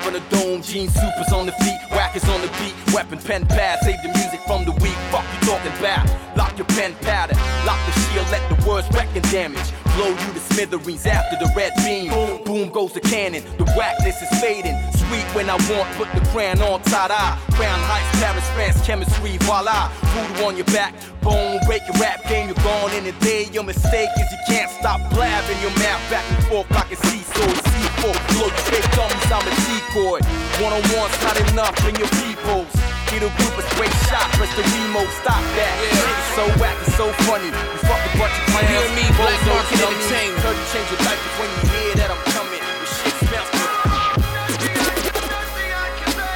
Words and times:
Cap 0.00 0.06
on 0.06 0.12
the 0.14 0.20
dome, 0.30 0.62
jean 0.62 0.88
supers 0.88 1.32
on 1.32 1.46
the 1.46 1.52
feet, 1.52 1.78
whackers 1.90 2.24
on 2.24 2.40
the 2.40 2.48
beat. 2.58 2.74
Weapon, 2.94 3.18
pen, 3.18 3.46
pad, 3.46 3.78
save 3.82 4.00
the 4.02 4.08
music 4.08 4.40
from 4.46 4.64
the 4.64 4.72
weak. 4.82 4.96
Fuck 5.10 5.24
you 5.32 5.48
talking 5.48 5.72
about. 5.78 6.08
Lock 6.36 6.56
your 6.56 6.66
pen 6.68 6.94
pattern, 7.02 7.36
lock 7.66 7.78
the 7.86 7.92
shield, 8.00 8.26
let 8.30 8.40
the 8.48 8.56
words 8.68 8.88
reckon 8.92 9.22
damage. 9.30 9.72
Blow 9.96 10.08
you 10.08 10.32
to 10.32 10.40
smithereens 10.40 11.04
after 11.06 11.36
the 11.36 11.52
red 11.54 11.72
beam. 11.84 12.10
Boom, 12.10 12.44
boom 12.44 12.68
goes 12.70 12.92
the 12.92 13.00
cannon. 13.00 13.42
The 13.58 13.64
whackness 13.76 14.22
is 14.22 14.40
fading. 14.40 14.76
Sweet 14.92 15.26
when 15.34 15.50
I 15.50 15.56
want, 15.68 15.90
put 15.98 16.08
the 16.14 16.24
crown 16.30 16.62
on 16.62 16.80
eye. 16.86 17.38
Crown 17.52 17.80
heights, 17.84 18.20
Paris, 18.20 18.48
France, 18.54 18.86
chemistry, 18.86 19.36
voila. 19.42 19.90
Voodoo 20.14 20.44
on 20.44 20.56
your 20.56 20.66
back, 20.66 20.94
bone 21.20 21.60
break 21.66 21.82
your 21.86 22.00
rap 22.00 22.22
game. 22.28 22.46
You're 22.48 22.64
gone 22.64 22.92
in 22.92 23.06
a 23.06 23.12
day. 23.20 23.48
Your 23.52 23.64
mistake 23.64 24.08
is 24.16 24.32
you 24.32 24.38
can't 24.46 24.70
stop 24.70 25.00
blabbing 25.10 25.60
your 25.60 25.74
mouth 25.76 26.02
back 26.10 26.24
and 26.30 26.44
forth 26.46 26.70
like 26.70 26.90
a 26.92 26.96
seesaw. 26.96 27.42
C4, 27.42 27.89
your 28.08 28.48
fake 28.68 28.88
dummies, 28.96 29.28
I'm 29.28 29.44
a 29.44 29.52
decoy. 29.68 30.20
One 30.62 30.72
on 30.72 30.82
one's 30.96 31.16
not 31.20 31.36
enough, 31.52 31.74
bring 31.84 31.96
your 31.96 32.08
peoples. 32.22 32.68
Get 33.12 33.22
a 33.26 33.30
group 33.36 33.54
of 33.58 33.64
straight 33.74 33.92
shot, 34.08 34.30
press 34.38 34.48
the 34.56 34.62
remote, 34.62 35.10
stop 35.20 35.42
that. 35.58 35.74
Yeah. 35.76 35.92
Shit 35.98 36.18
so 36.36 36.44
whack, 36.62 36.76
it's 36.80 36.94
so 36.96 37.12
funny. 37.26 37.50
We 37.50 37.76
fuck 37.84 38.00
a 38.00 38.10
bunch 38.16 38.32
of 38.32 38.44
clowns. 38.48 38.70
You 38.70 38.80
and 38.80 38.94
me, 38.94 39.04
Black 39.18 39.40
Market 39.50 39.82
Entertainment. 39.82 40.40
Tell 40.40 40.54
you 40.54 40.64
change 40.72 40.88
your 40.88 41.00
diapers 41.04 41.34
when 41.36 41.50
you 41.50 41.62
hear 41.74 41.92
that 42.00 42.08
I'm 42.14 42.22
coming. 42.32 42.62
The 42.62 42.86
shit 42.86 43.14
smells 43.26 43.50
good. 43.52 43.68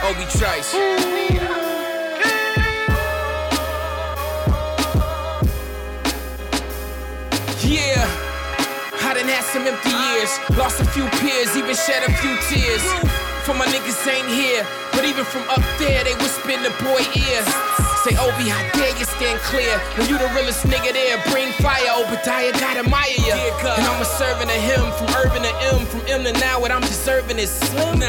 Obie 0.04 0.28
Trice. 0.36 0.74
Yeah. 7.64 8.03
Some 9.54 9.68
empty 9.68 9.94
years, 10.10 10.34
lost 10.58 10.80
a 10.80 10.84
few 10.84 11.06
peers, 11.22 11.56
even 11.56 11.76
shed 11.76 12.02
a 12.02 12.10
few 12.18 12.34
tears. 12.50 12.82
For 13.46 13.54
my 13.54 13.62
niggas 13.70 14.02
ain't 14.10 14.26
here, 14.26 14.66
but 14.90 15.04
even 15.04 15.24
from 15.24 15.46
up 15.48 15.62
there, 15.78 16.02
they 16.02 16.10
whisper 16.18 16.50
in 16.50 16.64
the 16.66 16.74
boy 16.82 17.06
ear. 17.14 17.40
Say, 18.02 18.18
Obie, 18.18 18.50
how 18.50 18.66
dare 18.74 18.90
you 18.98 19.04
stand 19.06 19.38
clear? 19.46 19.78
When 19.94 20.08
you 20.08 20.18
the 20.18 20.26
realest 20.34 20.66
nigga 20.66 20.92
there, 20.92 21.22
bring 21.30 21.52
fire. 21.62 21.86
Obadiah 21.94 22.50
God 22.58 22.82
admire 22.82 23.14
ya. 23.22 23.38
And 23.78 23.86
I'm 23.86 24.02
a 24.02 24.04
servant 24.04 24.50
of 24.50 24.58
him, 24.58 24.90
from 24.98 25.14
urban 25.22 25.46
to 25.46 25.54
M, 25.70 25.86
from 25.86 26.02
M 26.08 26.24
to 26.24 26.32
now. 26.40 26.58
What 26.58 26.72
I'm 26.72 26.82
deserving 26.82 27.38
is 27.38 27.50
slim. 27.50 28.00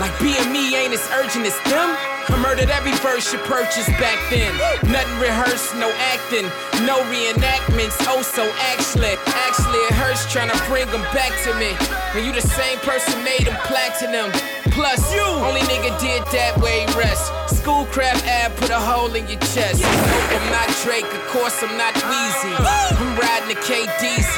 Like 0.00 0.18
being 0.20 0.50
me 0.50 0.74
ain't 0.74 0.94
as 0.94 1.04
urgent 1.20 1.44
as 1.44 1.60
them. 1.68 2.13
I 2.28 2.36
murdered 2.40 2.70
every 2.70 2.92
verse 3.04 3.32
you 3.32 3.38
purchased 3.40 3.92
back 4.00 4.18
then. 4.30 4.52
Nothing 4.90 5.18
rehearsed, 5.20 5.74
no 5.76 5.92
acting, 6.14 6.48
no 6.86 7.04
reenactments. 7.12 8.00
Oh, 8.08 8.22
so 8.22 8.48
actually, 8.72 9.12
actually, 9.44 9.80
it 9.90 9.94
hurts 9.94 10.30
trying 10.32 10.50
to 10.50 10.58
bring 10.64 10.86
them 10.88 11.04
back 11.12 11.32
to 11.44 11.52
me. 11.60 11.76
When 12.14 12.24
you 12.24 12.32
the 12.32 12.40
same 12.40 12.78
person 12.80 13.22
made 13.24 13.44
them 13.46 13.56
platinum. 13.68 14.32
Plus, 14.72 15.14
you 15.14 15.22
only 15.22 15.60
nigga 15.70 15.94
did 16.02 16.24
that 16.34 16.58
way 16.58 16.82
rest. 16.98 17.30
Schoolcraft 17.46 18.26
ad 18.26 18.50
put 18.56 18.70
a 18.70 18.80
hole 18.80 19.14
in 19.14 19.22
your 19.28 19.38
chest. 19.54 19.78
Nope, 19.78 20.34
I'm 20.34 20.50
not 20.50 20.66
Drake, 20.82 21.06
of 21.06 21.24
course 21.30 21.62
I'm 21.62 21.76
not 21.78 21.94
Weezy. 21.94 22.50
I'm 22.58 23.14
riding 23.14 23.54
the 23.54 23.60
KDZ. 23.62 24.34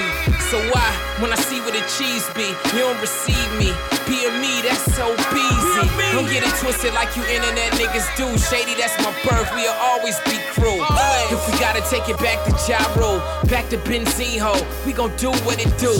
So 0.50 0.60
why, 0.70 0.84
when 1.22 1.32
I 1.32 1.36
see 1.36 1.55
cheese 1.86 2.26
be, 2.34 2.50
you 2.74 2.82
don't 2.82 2.98
receive 3.00 3.46
me? 3.58 3.70
Being 4.06 4.38
me, 4.42 4.62
that's 4.62 4.82
so 4.94 5.06
easy. 5.34 5.86
Don't 6.14 6.26
get 6.30 6.42
it 6.42 6.54
twisted 6.62 6.94
like 6.94 7.14
you 7.16 7.22
internet 7.26 7.72
niggas 7.74 8.06
do. 8.16 8.26
Shady, 8.38 8.74
that's 8.74 8.94
my 9.02 9.10
birth. 9.26 9.50
We'll 9.54 9.74
always 9.78 10.18
be 10.26 10.38
crew. 10.54 10.78
Oh. 10.82 11.28
If 11.30 11.40
we 11.46 11.58
gotta 11.58 11.82
take 11.90 12.08
it 12.08 12.18
back 12.18 12.42
to 12.46 12.52
Gyro, 12.66 13.18
back 13.50 13.68
to 13.70 13.78
Benzino, 13.78 14.54
we 14.84 14.92
gon' 14.92 15.14
do 15.16 15.30
what 15.46 15.58
it 15.58 15.70
do. 15.78 15.94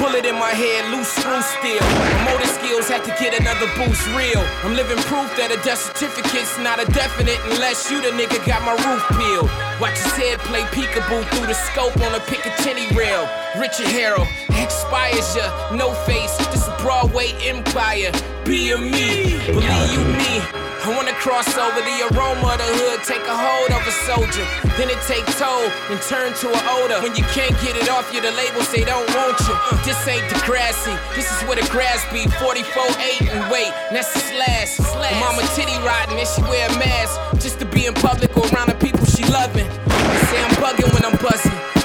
Bullet 0.00 0.24
in 0.24 0.36
my 0.36 0.52
head, 0.52 0.90
loose 0.92 1.08
screw 1.08 1.40
steel. 1.42 1.80
My 1.80 2.32
motor 2.32 2.48
skills 2.48 2.88
had 2.88 3.04
to 3.04 3.12
get 3.20 3.38
another 3.38 3.68
boost 3.76 4.06
real. 4.16 4.42
I'm 4.64 4.74
living 4.74 4.98
proof 5.08 5.28
that 5.36 5.52
a 5.52 5.58
death 5.64 5.80
certificate's 5.80 6.58
not 6.58 6.80
a 6.80 6.86
definite 6.92 7.40
unless 7.52 7.90
you 7.90 8.00
the 8.00 8.12
nigga 8.16 8.44
got 8.46 8.62
my 8.64 8.76
roof 8.84 9.02
peeled. 9.16 9.65
Watch 9.78 9.98
his 9.98 10.12
head 10.12 10.38
play 10.38 10.62
peekaboo 10.62 11.28
through 11.34 11.46
the 11.46 11.52
scope 11.52 11.94
on 11.98 12.14
a 12.14 12.20
Picatinny 12.20 12.96
rail. 12.96 13.28
Richard 13.60 13.88
Harrow 13.88 14.26
expires 14.48 15.36
ya, 15.36 15.76
no 15.76 15.92
face. 16.06 16.65
Broadway 16.86 17.34
empire. 17.42 18.14
Be 18.46 18.70
a 18.70 18.78
me, 18.78 19.34
believe 19.42 19.90
you 19.90 20.06
me. 20.06 20.38
I 20.86 20.94
wanna 20.94 21.18
cross 21.18 21.50
over 21.58 21.82
the 21.82 21.96
aroma 22.14 22.54
of 22.54 22.62
the 22.62 22.70
hood, 22.78 23.02
take 23.02 23.26
a 23.26 23.34
hold 23.34 23.74
of 23.74 23.82
a 23.82 23.94
soldier. 24.06 24.46
Then 24.78 24.94
it 24.94 25.02
take 25.02 25.26
toll 25.34 25.66
and 25.90 25.98
turn 26.06 26.30
to 26.30 26.46
an 26.46 26.62
odor. 26.78 27.02
When 27.02 27.18
you 27.18 27.26
can't 27.34 27.50
get 27.58 27.74
it 27.74 27.90
off 27.90 28.06
you, 28.14 28.22
the 28.22 28.30
labels 28.30 28.70
say 28.70 28.86
don't 28.86 29.02
want 29.18 29.34
you. 29.50 29.54
This 29.82 29.98
ain't 30.06 30.30
the 30.30 30.38
grassy, 30.46 30.94
this 31.18 31.26
is 31.26 31.42
where 31.50 31.58
the 31.58 31.66
grass 31.74 32.06
be. 32.14 32.30
44 32.38 32.54
8 32.54 33.34
and 33.34 33.50
wait, 33.50 33.74
that's 33.90 34.14
a 34.14 34.22
slash. 34.22 34.78
slash. 34.78 35.18
Mama 35.18 35.42
titty 35.58 35.74
riding 35.82 36.22
and 36.22 36.28
she 36.38 36.42
wear 36.46 36.70
a 36.70 36.74
mask 36.78 37.18
just 37.42 37.58
to 37.58 37.66
be 37.66 37.90
in 37.90 37.94
public 37.98 38.30
or 38.38 38.46
around 38.54 38.70
the 38.70 38.78
people 38.78 39.02
she 39.10 39.26
loving. 39.26 39.66
They 39.66 40.22
say 40.30 40.38
I'm 40.38 40.54
bugging 40.62 40.94
when 40.94 41.02
I'm 41.02 41.18
buzzing. 41.18 41.75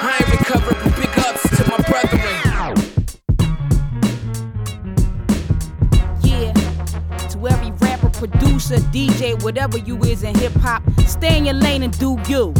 Producer, 8.71 8.88
DJ, 8.91 9.41
whatever 9.44 9.77
you 9.77 9.97
is 10.03 10.23
in 10.23 10.35
hip 10.35 10.53
hop, 10.53 10.83
stay 11.06 11.38
in 11.38 11.45
your 11.45 11.56
lane 11.56 11.83
and 11.83 11.97
do 12.00 12.18
you. 12.27 12.53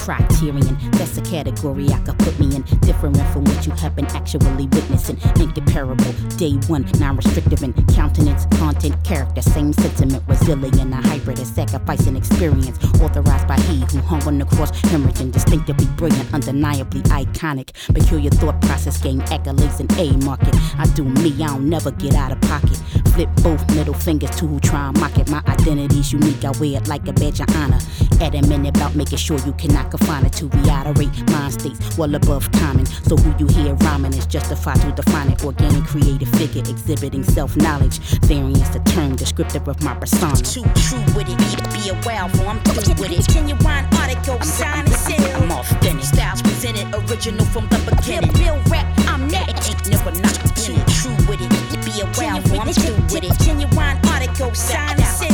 Criterion, 0.00 0.78
that's 0.92 1.18
a 1.18 1.22
category 1.22 1.88
I 1.90 1.98
could 2.00 2.18
put 2.18 2.38
me 2.40 2.56
in. 2.56 2.62
Different 2.80 3.16
from 3.32 3.44
what 3.44 3.66
you 3.66 3.72
have 3.72 3.94
been 3.94 4.06
actually 4.06 4.66
witnessing. 4.66 5.18
Incomparable, 5.36 6.12
day 6.36 6.52
one, 6.68 6.86
non 6.98 7.16
restrictive 7.16 7.62
in 7.62 7.74
countenance, 7.94 8.46
content, 8.58 8.96
character, 9.04 9.42
same 9.42 9.72
sentiment, 9.74 10.24
resilient, 10.26 10.94
a 10.94 10.96
hybrid, 11.08 11.38
a 11.38 11.44
sacrificing 11.44 12.16
experience. 12.16 12.82
Authorized 13.00 13.46
by 13.46 13.60
he 13.60 13.80
who 13.92 13.98
hung 14.00 14.22
on 14.24 14.38
the 14.38 14.46
cross, 14.46 14.70
hemorrhaging, 14.82 15.32
distinctively 15.32 15.86
brilliant, 15.96 16.32
undeniably 16.32 17.02
iconic. 17.02 17.70
Peculiar 17.92 18.30
thought 18.30 18.60
process, 18.62 19.00
gain 19.02 19.20
accolades 19.22 19.80
and 19.80 19.92
A 19.98 20.16
market. 20.24 20.54
I 20.78 20.86
do 20.94 21.04
me, 21.04 21.34
I 21.42 21.48
don't 21.48 21.68
never 21.68 21.90
get 21.90 22.14
out 22.14 22.32
of 22.32 22.40
pocket. 22.42 22.76
Flip 23.14 23.28
both 23.42 23.74
middle 23.74 23.94
fingers 23.94 24.30
to 24.36 24.46
who 24.46 24.60
try 24.60 24.88
and 24.88 24.98
mock 24.98 25.18
it. 25.18 25.28
My 25.28 25.42
identity's 25.46 26.12
unique, 26.12 26.44
I 26.44 26.52
wear 26.52 26.80
it 26.80 26.88
like 26.88 27.06
a 27.06 27.12
badge 27.12 27.40
of 27.40 27.54
honor. 27.56 27.78
Adamant 28.20 28.66
about 28.66 28.94
making 28.94 29.18
sure 29.18 29.38
you 29.40 29.52
cannot 29.52 29.89
confine 29.90 30.24
it 30.24 30.32
to 30.34 30.46
reiterate 30.48 31.30
mind 31.30 31.52
states 31.52 31.98
well 31.98 32.14
above 32.14 32.50
common. 32.52 32.86
So 32.86 33.16
who 33.16 33.30
you 33.38 33.46
hear 33.52 33.74
rhyming 33.74 34.14
is 34.14 34.26
justified 34.26 34.80
to 34.82 34.92
define 34.92 35.30
it. 35.30 35.44
Organic 35.44 35.84
creative 35.84 36.28
figure 36.30 36.62
exhibiting 36.62 37.24
self 37.24 37.56
knowledge. 37.56 37.98
Variance 38.24 38.68
the 38.70 38.80
term 38.90 39.16
descriptive 39.16 39.68
of 39.68 39.82
my 39.82 39.94
persona. 39.94 40.36
Too 40.36 40.64
true 40.74 41.04
with 41.14 41.28
it, 41.28 41.38
be, 41.74 41.90
a 41.90 41.94
wild 42.06 42.30
for 42.32 42.44
I'm 42.44 42.58
through 42.60 42.94
with 43.02 43.12
it. 43.12 43.28
Genuine 43.28 43.86
article, 43.98 44.40
sign 44.42 44.86
and 44.86 44.94
seal. 44.94 45.24
I'm 45.36 45.50
authentic. 45.50 46.04
Styles 46.04 46.42
presented, 46.42 46.86
original 46.94 47.44
from 47.46 47.66
the 47.68 47.78
beginning. 47.90 48.32
Real 48.34 48.58
rap, 48.70 48.86
I'm 49.08 49.26
next. 49.28 49.70
Ain't 49.70 49.90
never 49.90 50.12
not 50.20 50.34
too 50.56 50.78
true 50.98 51.18
with 51.28 51.40
it. 51.42 51.50
Be 51.84 52.00
a 52.00 52.06
wild 52.16 52.48
for 52.48 52.56
I'm 52.56 52.72
through 52.72 53.02
with 53.12 53.24
it. 53.24 53.34
Genuine 53.44 53.98
article, 54.06 54.54
sign 54.54 54.96
and 54.96 55.04
seal. 55.04 55.30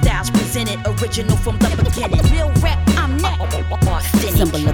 Styles 0.00 0.30
presented, 0.30 0.80
original 0.86 1.36
from 1.36 1.58
the 1.58 1.68
beginning. 1.84 2.24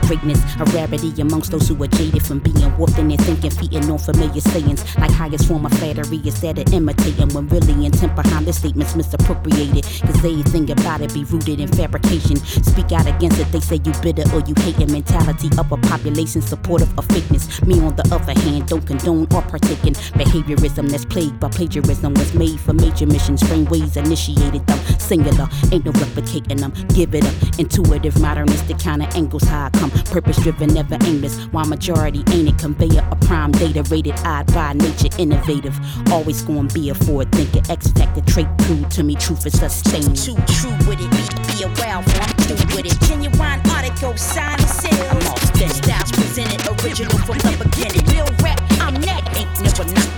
Greatness, 0.06 0.41
a 0.61 0.65
rarity 0.77 1.21
amongst 1.21 1.51
those 1.51 1.69
who 1.69 1.83
are 1.83 1.89
jaded 1.89 2.23
from 2.23 2.39
being 2.39 2.77
warped 2.77 2.99
in 2.99 3.09
their 3.09 3.19
thinking, 3.19 3.51
feeding 3.51 3.91
on 3.91 3.99
familiar 3.99 4.41
sayings. 4.41 4.83
Like 4.99 5.11
highest 5.11 5.49
form 5.49 5.67
of 5.67 5.73
flattery 5.79 6.19
is 6.25 6.41
that 6.41 6.59
of 6.59 6.73
imitating 6.73 7.29
when 7.35 7.49
really 7.49 7.87
intent 7.87 8.15
behind 8.15 8.47
the 8.47 8.53
statements 8.53 8.95
misappropriated. 8.95 9.85
Cause 9.85 10.17
everything 10.25 10.71
about 10.71 11.01
it 11.01 11.12
be 11.15 11.25
rooted 11.25 11.61
in 11.61 11.69
fabrication. 11.69 12.37
Speak 12.37 12.93
out 12.93 13.06
against 13.06 13.39
it, 13.39 13.51
they 13.53 13.61
say 13.61 13.81
you 13.85 13.93
bitter 14.03 14.25
or 14.35 14.41
you 14.47 14.55
hate 14.59 14.79
a 14.79 14.87
mentality 14.87 15.49
of 15.59 15.71
a 15.73 15.77
population 15.77 16.43
supportive 16.43 16.91
of 16.99 17.07
fakeness. 17.09 17.65
Me, 17.67 17.81
on 17.81 17.95
the 17.97 18.07
other 18.15 18.39
hand, 18.41 18.69
don't 18.69 18.87
condone 18.87 19.27
or 19.35 19.43
partake 19.43 19.85
in 19.85 19.95
behaviorism 20.15 20.89
that's 20.91 21.05
plagued 21.05 21.39
by 21.41 21.49
plagiarism. 21.49 22.15
Was 22.15 22.35
made 22.35 22.61
for 22.61 22.73
major 22.73 23.07
missions, 23.07 23.43
frame 23.47 23.65
ways 23.67 23.97
initiated 23.97 24.67
them. 24.67 24.79
Singular, 24.99 25.49
ain't 25.73 25.85
no 25.85 25.93
replicating 25.93 26.59
them. 26.61 26.73
Give 26.95 27.15
it 27.15 27.25
up, 27.25 27.59
intuitive, 27.59 28.21
modernistic 28.21 28.79
kind 28.79 29.03
of 29.03 29.15
angles. 29.15 29.45
How 29.45 29.67
I 29.67 29.71
come, 29.71 29.91
purpose 30.11 30.43
driven, 30.43 30.75
never 30.75 30.96
aimless. 31.05 31.44
Why 31.46 31.64
majority 31.64 32.23
ain't 32.32 32.49
it 32.49 32.58
conveyor, 32.58 33.06
a 33.11 33.17
prime 33.17 33.52
data 33.52 33.82
rated 33.91 34.14
odd 34.25 34.52
by 34.52 34.73
nature, 34.75 35.08
innovative. 35.19 35.79
Always 36.11 36.43
gonna 36.43 36.69
be 36.73 36.91
a 36.91 36.94
forward 36.94 37.31
thinker, 37.32 37.61
X 37.70 37.93
factor 37.93 38.20
trait 38.23 38.49
true 38.61 38.85
to 38.91 39.02
me, 39.02 39.14
truth 39.17 39.46
is 39.46 39.58
sustained. 39.58 40.17
Too 40.17 40.37
true 40.46 40.76
with 40.88 41.00
it, 41.00 41.11
be, 41.11 41.64
a 41.64 41.69
wild 41.81 42.05
I'm 42.08 42.35
through 42.44 42.76
with 42.76 42.87
it. 42.87 43.00
Genuine 43.06 43.61
article, 43.70 44.17
sign 44.17 44.58
and 44.61 44.69
seal. 44.69 44.93
I'm 45.11 45.19
authentic. 45.19 45.85
Styles 45.85 46.12
presented, 46.12 46.85
original 46.85 47.19
from 47.19 47.38
the 47.38 47.56
beginning. 47.64 48.05
Real 48.14 48.26
rap, 48.43 48.61
I'm 48.81 48.94
next. 49.00 49.37
Ain't 49.38 49.62
never 49.62 49.85
not 49.94 50.13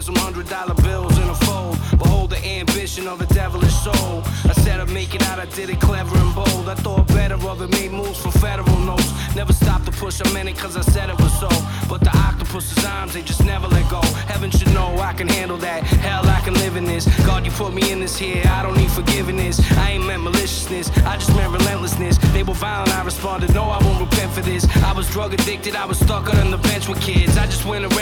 Some 0.00 0.14
hundred 0.16 0.48
dollar 0.48 0.74
bills 0.74 1.16
in 1.18 1.28
a 1.28 1.34
fold. 1.34 1.78
Behold 1.98 2.30
the 2.30 2.44
ambition 2.46 3.08
of 3.08 3.20
a 3.22 3.26
devilish 3.26 3.74
soul. 3.74 4.22
I 4.44 4.52
said 4.52 4.78
I'd 4.78 4.90
make 4.90 5.14
it 5.14 5.22
out, 5.22 5.38
I 5.38 5.46
did 5.46 5.70
it 5.70 5.80
clever 5.80 6.16
and 6.18 6.34
bold. 6.34 6.68
I 6.68 6.74
thought 6.74 7.08
better 7.08 7.34
of 7.34 7.62
it, 7.62 7.70
made 7.70 7.92
moves 7.92 8.20
for 8.20 8.30
federal 8.30 8.78
notes. 8.80 9.10
Never 9.34 9.52
stopped 9.52 9.86
to 9.86 9.92
push 9.92 10.20
a 10.20 10.28
minute 10.34 10.56
cause 10.56 10.76
I 10.76 10.82
said 10.82 11.08
it 11.08 11.18
was 11.18 11.32
so. 11.40 11.48
But 11.88 12.02
the 12.02 12.14
octopus's 12.16 12.84
arms, 12.84 13.14
they 13.14 13.22
just 13.22 13.44
never 13.44 13.66
let 13.68 13.88
go. 13.90 14.02
Heaven 14.28 14.50
should 14.50 14.72
know 14.74 14.96
I 14.98 15.12
can 15.14 15.28
handle 15.28 15.56
that. 15.58 15.82
Hell, 15.84 16.26
I 16.28 16.40
can 16.40 16.54
live 16.54 16.76
in 16.76 16.84
this. 16.84 17.06
God, 17.24 17.44
you 17.46 17.52
put 17.52 17.72
me 17.72 17.90
in 17.90 17.98
this 17.98 18.16
here, 18.16 18.44
I 18.46 18.62
don't 18.62 18.76
need 18.76 18.90
forgiveness. 18.90 19.60
I 19.78 19.92
ain't 19.92 20.06
meant 20.06 20.22
maliciousness, 20.22 20.90
I 21.04 21.16
just 21.16 21.34
meant 21.34 21.52
relentlessness. 21.52 22.18
They 22.34 22.42
were 22.42 22.54
violent, 22.54 22.94
I 22.94 23.02
responded, 23.02 23.54
no, 23.54 23.64
I 23.64 23.82
won't 23.82 24.00
repent 24.00 24.30
for 24.32 24.42
this. 24.42 24.68
I 24.84 24.92
was 24.92 25.10
drug 25.10 25.32
addicted, 25.34 25.74
I 25.74 25.86
was 25.86 25.98
stuck 25.98 26.32
on 26.34 26.50
the 26.50 26.58
bench 26.58 26.86
with 26.86 27.00
kids. 27.00 27.36
I 27.38 27.46
just 27.46 27.64
went 27.64 27.84
around 27.84 27.95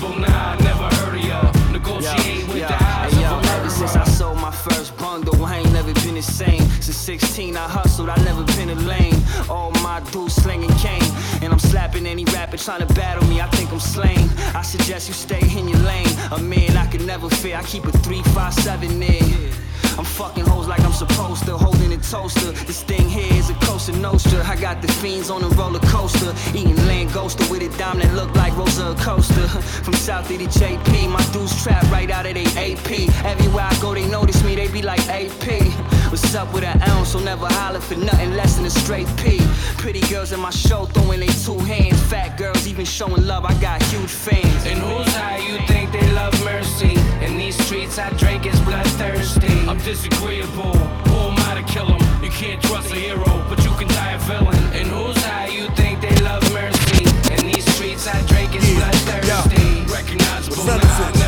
Recognizable, 0.00 0.20
nah, 0.20 0.52
I 0.52 0.62
never 0.62 0.96
heard 0.96 1.18
of 1.18 1.24
ya. 1.24 1.72
Negotiate 1.72 2.46
with 2.48 2.66
the 2.68 2.84
eyes 2.84 3.12
Hey, 3.12 3.22
yo, 3.22 3.38
ever 3.38 3.70
since. 3.70 3.96
I 3.96 4.04
sold 4.04 4.38
my 4.38 4.50
first 4.50 4.96
bundle, 4.96 5.44
I 5.44 5.58
ain't 5.58 5.72
never 5.72 5.92
been 5.92 6.14
the 6.14 6.22
same. 6.22 6.60
Since 6.80 6.96
16, 6.96 7.56
I 7.56 7.68
hustled, 7.68 8.08
I 8.08 8.16
never 8.24 8.44
been 8.56 8.70
a 8.70 8.74
lame. 8.74 9.22
All 9.48 9.70
my 9.82 10.00
dudes 10.10 10.34
slinging 10.34 10.72
cane, 10.78 11.02
and 11.42 11.52
I'm 11.52 11.58
slapping 11.58 12.06
any 12.06 12.24
rapper 12.26 12.56
trying 12.56 12.86
to 12.86 12.94
battle 12.94 13.26
me. 13.28 13.40
I 13.40 13.48
think 13.48 13.72
I'm 13.72 13.80
slain. 13.80 14.30
I 14.54 14.62
suggest 14.62 15.08
you 15.08 15.14
stay 15.14 15.42
in 15.58 15.68
your 15.68 15.80
lane. 15.80 16.08
A 16.32 16.38
man 16.38 16.76
I 16.76 16.86
could 16.86 17.04
never 17.06 17.28
fear. 17.28 17.56
I 17.56 17.62
keep 17.62 17.84
a 17.84 17.92
three, 17.92 18.22
five, 18.34 18.54
seven 18.54 19.02
in. 19.02 19.52
I'm 19.98 20.04
fucking 20.04 20.46
hoes 20.46 20.68
like 20.68 20.80
I'm 20.80 20.92
supposed 20.92 21.44
to, 21.46 21.56
holding 21.56 21.92
a 21.92 21.98
toaster. 21.98 22.52
This 22.66 22.82
thing 22.82 23.08
here 23.08 23.32
is 23.34 23.50
a 23.50 23.54
Cosa 23.54 23.92
Nostra. 23.92 24.44
I 24.46 24.56
got 24.56 24.82
the 24.82 24.88
fiends 24.88 25.30
on 25.30 25.42
a 25.42 25.48
roller 25.48 25.80
coaster, 25.80 26.32
eating 26.56 26.76
langosta 26.88 27.50
with 27.50 27.62
a 27.62 27.78
dime 27.78 27.98
that 27.98 28.14
look 28.14 28.34
like 28.34 28.56
Rosa 28.56 28.92
Acosta. 28.92 29.48
From 29.84 29.94
South 29.94 30.28
to 30.28 30.38
the 30.38 30.46
JP, 30.46 31.10
my 31.10 31.24
dudes 31.32 31.62
trapped 31.62 31.90
right 31.90 32.10
out 32.10 32.26
of 32.26 32.34
they 32.34 32.44
AP. 32.56 32.90
Everywhere 33.24 33.64
I 33.64 33.78
go, 33.80 33.94
they 33.94 34.08
notice 34.08 34.42
me, 34.44 34.54
they 34.54 34.68
be 34.68 34.82
like 34.82 35.00
AP. 35.08 35.99
What's 36.10 36.34
up 36.34 36.52
with 36.52 36.64
an 36.64 36.82
ounce? 36.90 37.12
So 37.12 37.20
never 37.20 37.46
holler 37.46 37.78
for 37.78 37.94
nothing 37.94 38.34
less 38.34 38.56
than 38.56 38.66
a 38.66 38.70
straight 38.70 39.06
P. 39.16 39.38
Pretty 39.78 40.00
girls 40.12 40.32
in 40.32 40.40
my 40.40 40.50
show 40.50 40.86
throwing 40.86 41.20
their 41.20 41.28
two 41.28 41.56
hands. 41.58 42.02
Fat 42.10 42.36
girls 42.36 42.66
even 42.66 42.84
showing 42.84 43.24
love. 43.28 43.44
I 43.44 43.54
got 43.60 43.80
huge 43.84 44.10
fans. 44.10 44.66
And 44.66 44.80
who's 44.80 45.14
high, 45.14 45.38
you 45.38 45.58
think 45.68 45.92
they 45.92 46.04
love 46.12 46.34
mercy? 46.44 46.98
In 47.24 47.36
these 47.38 47.56
streets, 47.64 47.96
I 47.96 48.10
drink 48.18 48.44
is 48.44 48.58
bloodthirsty. 48.62 49.68
I'm 49.68 49.78
disagreeable, 49.78 50.76
who 51.06 51.16
am 51.30 51.38
I 51.48 51.62
to 51.62 51.72
kill 51.72 51.86
'em? 51.86 52.24
You 52.24 52.30
can't 52.30 52.60
trust 52.60 52.90
a 52.90 52.96
hero, 52.96 53.44
but 53.48 53.62
you 53.64 53.70
can 53.78 53.86
die 53.86 54.12
a 54.12 54.18
villain. 54.18 54.64
And 54.72 54.88
who's 54.88 55.16
high, 55.24 55.46
you 55.46 55.68
think 55.76 56.00
they 56.00 56.16
love 56.22 56.42
mercy? 56.52 57.04
In 57.34 57.46
these 57.46 57.66
streets, 57.74 58.08
I 58.08 58.20
drink 58.22 58.56
is 58.56 58.68
bloodthirsty. 58.74 59.86
Recognizable, 59.86 61.19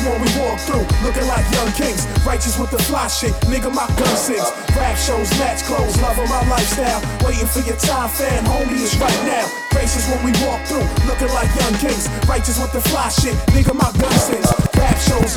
When 0.00 0.16
we 0.22 0.32
walk 0.40 0.58
through, 0.60 0.86
looking 1.04 1.26
like 1.28 1.44
young 1.52 1.70
kings. 1.72 2.06
Righteous 2.24 2.58
with 2.58 2.70
the 2.70 2.78
fly 2.84 3.06
shit, 3.08 3.32
nigga, 3.52 3.68
my 3.68 3.86
gun 4.00 4.16
sings. 4.16 4.48
Rap 4.74 4.96
shows, 4.96 5.28
match 5.38 5.62
clothes, 5.64 6.00
loving 6.00 6.28
my 6.28 6.40
lifestyle. 6.48 7.02
Waiting 7.22 7.46
for 7.46 7.60
your 7.60 7.76
time, 7.76 8.08
fam, 8.08 8.44
homie, 8.44 8.80
is 8.80 8.96
right 8.96 9.20
now. 9.28 9.46
Gracious 9.68 10.08
when 10.08 10.24
we 10.24 10.32
walk 10.46 10.64
through, 10.64 10.88
looking 11.06 11.28
like 11.36 11.54
young 11.60 11.74
kings. 11.74 12.08
Righteous 12.26 12.58
with 12.58 12.72
the 12.72 12.80
fly 12.80 13.10
shit, 13.10 13.34
nigga, 13.52 13.74
my 13.74 13.92
gun 14.00 14.12
sings. 14.16 14.48
Rap 14.74 14.96
shows. 14.96 15.36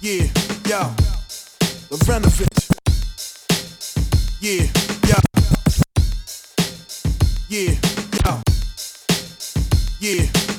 Yeah, 0.00 0.24
yo. 0.64 0.88
Levrenovich. 1.90 2.48
Yeah, 4.40 4.64
yo. 5.08 5.18
Yeah, 7.50 7.74
yo. 8.24 8.40
Yeah. 10.00 10.53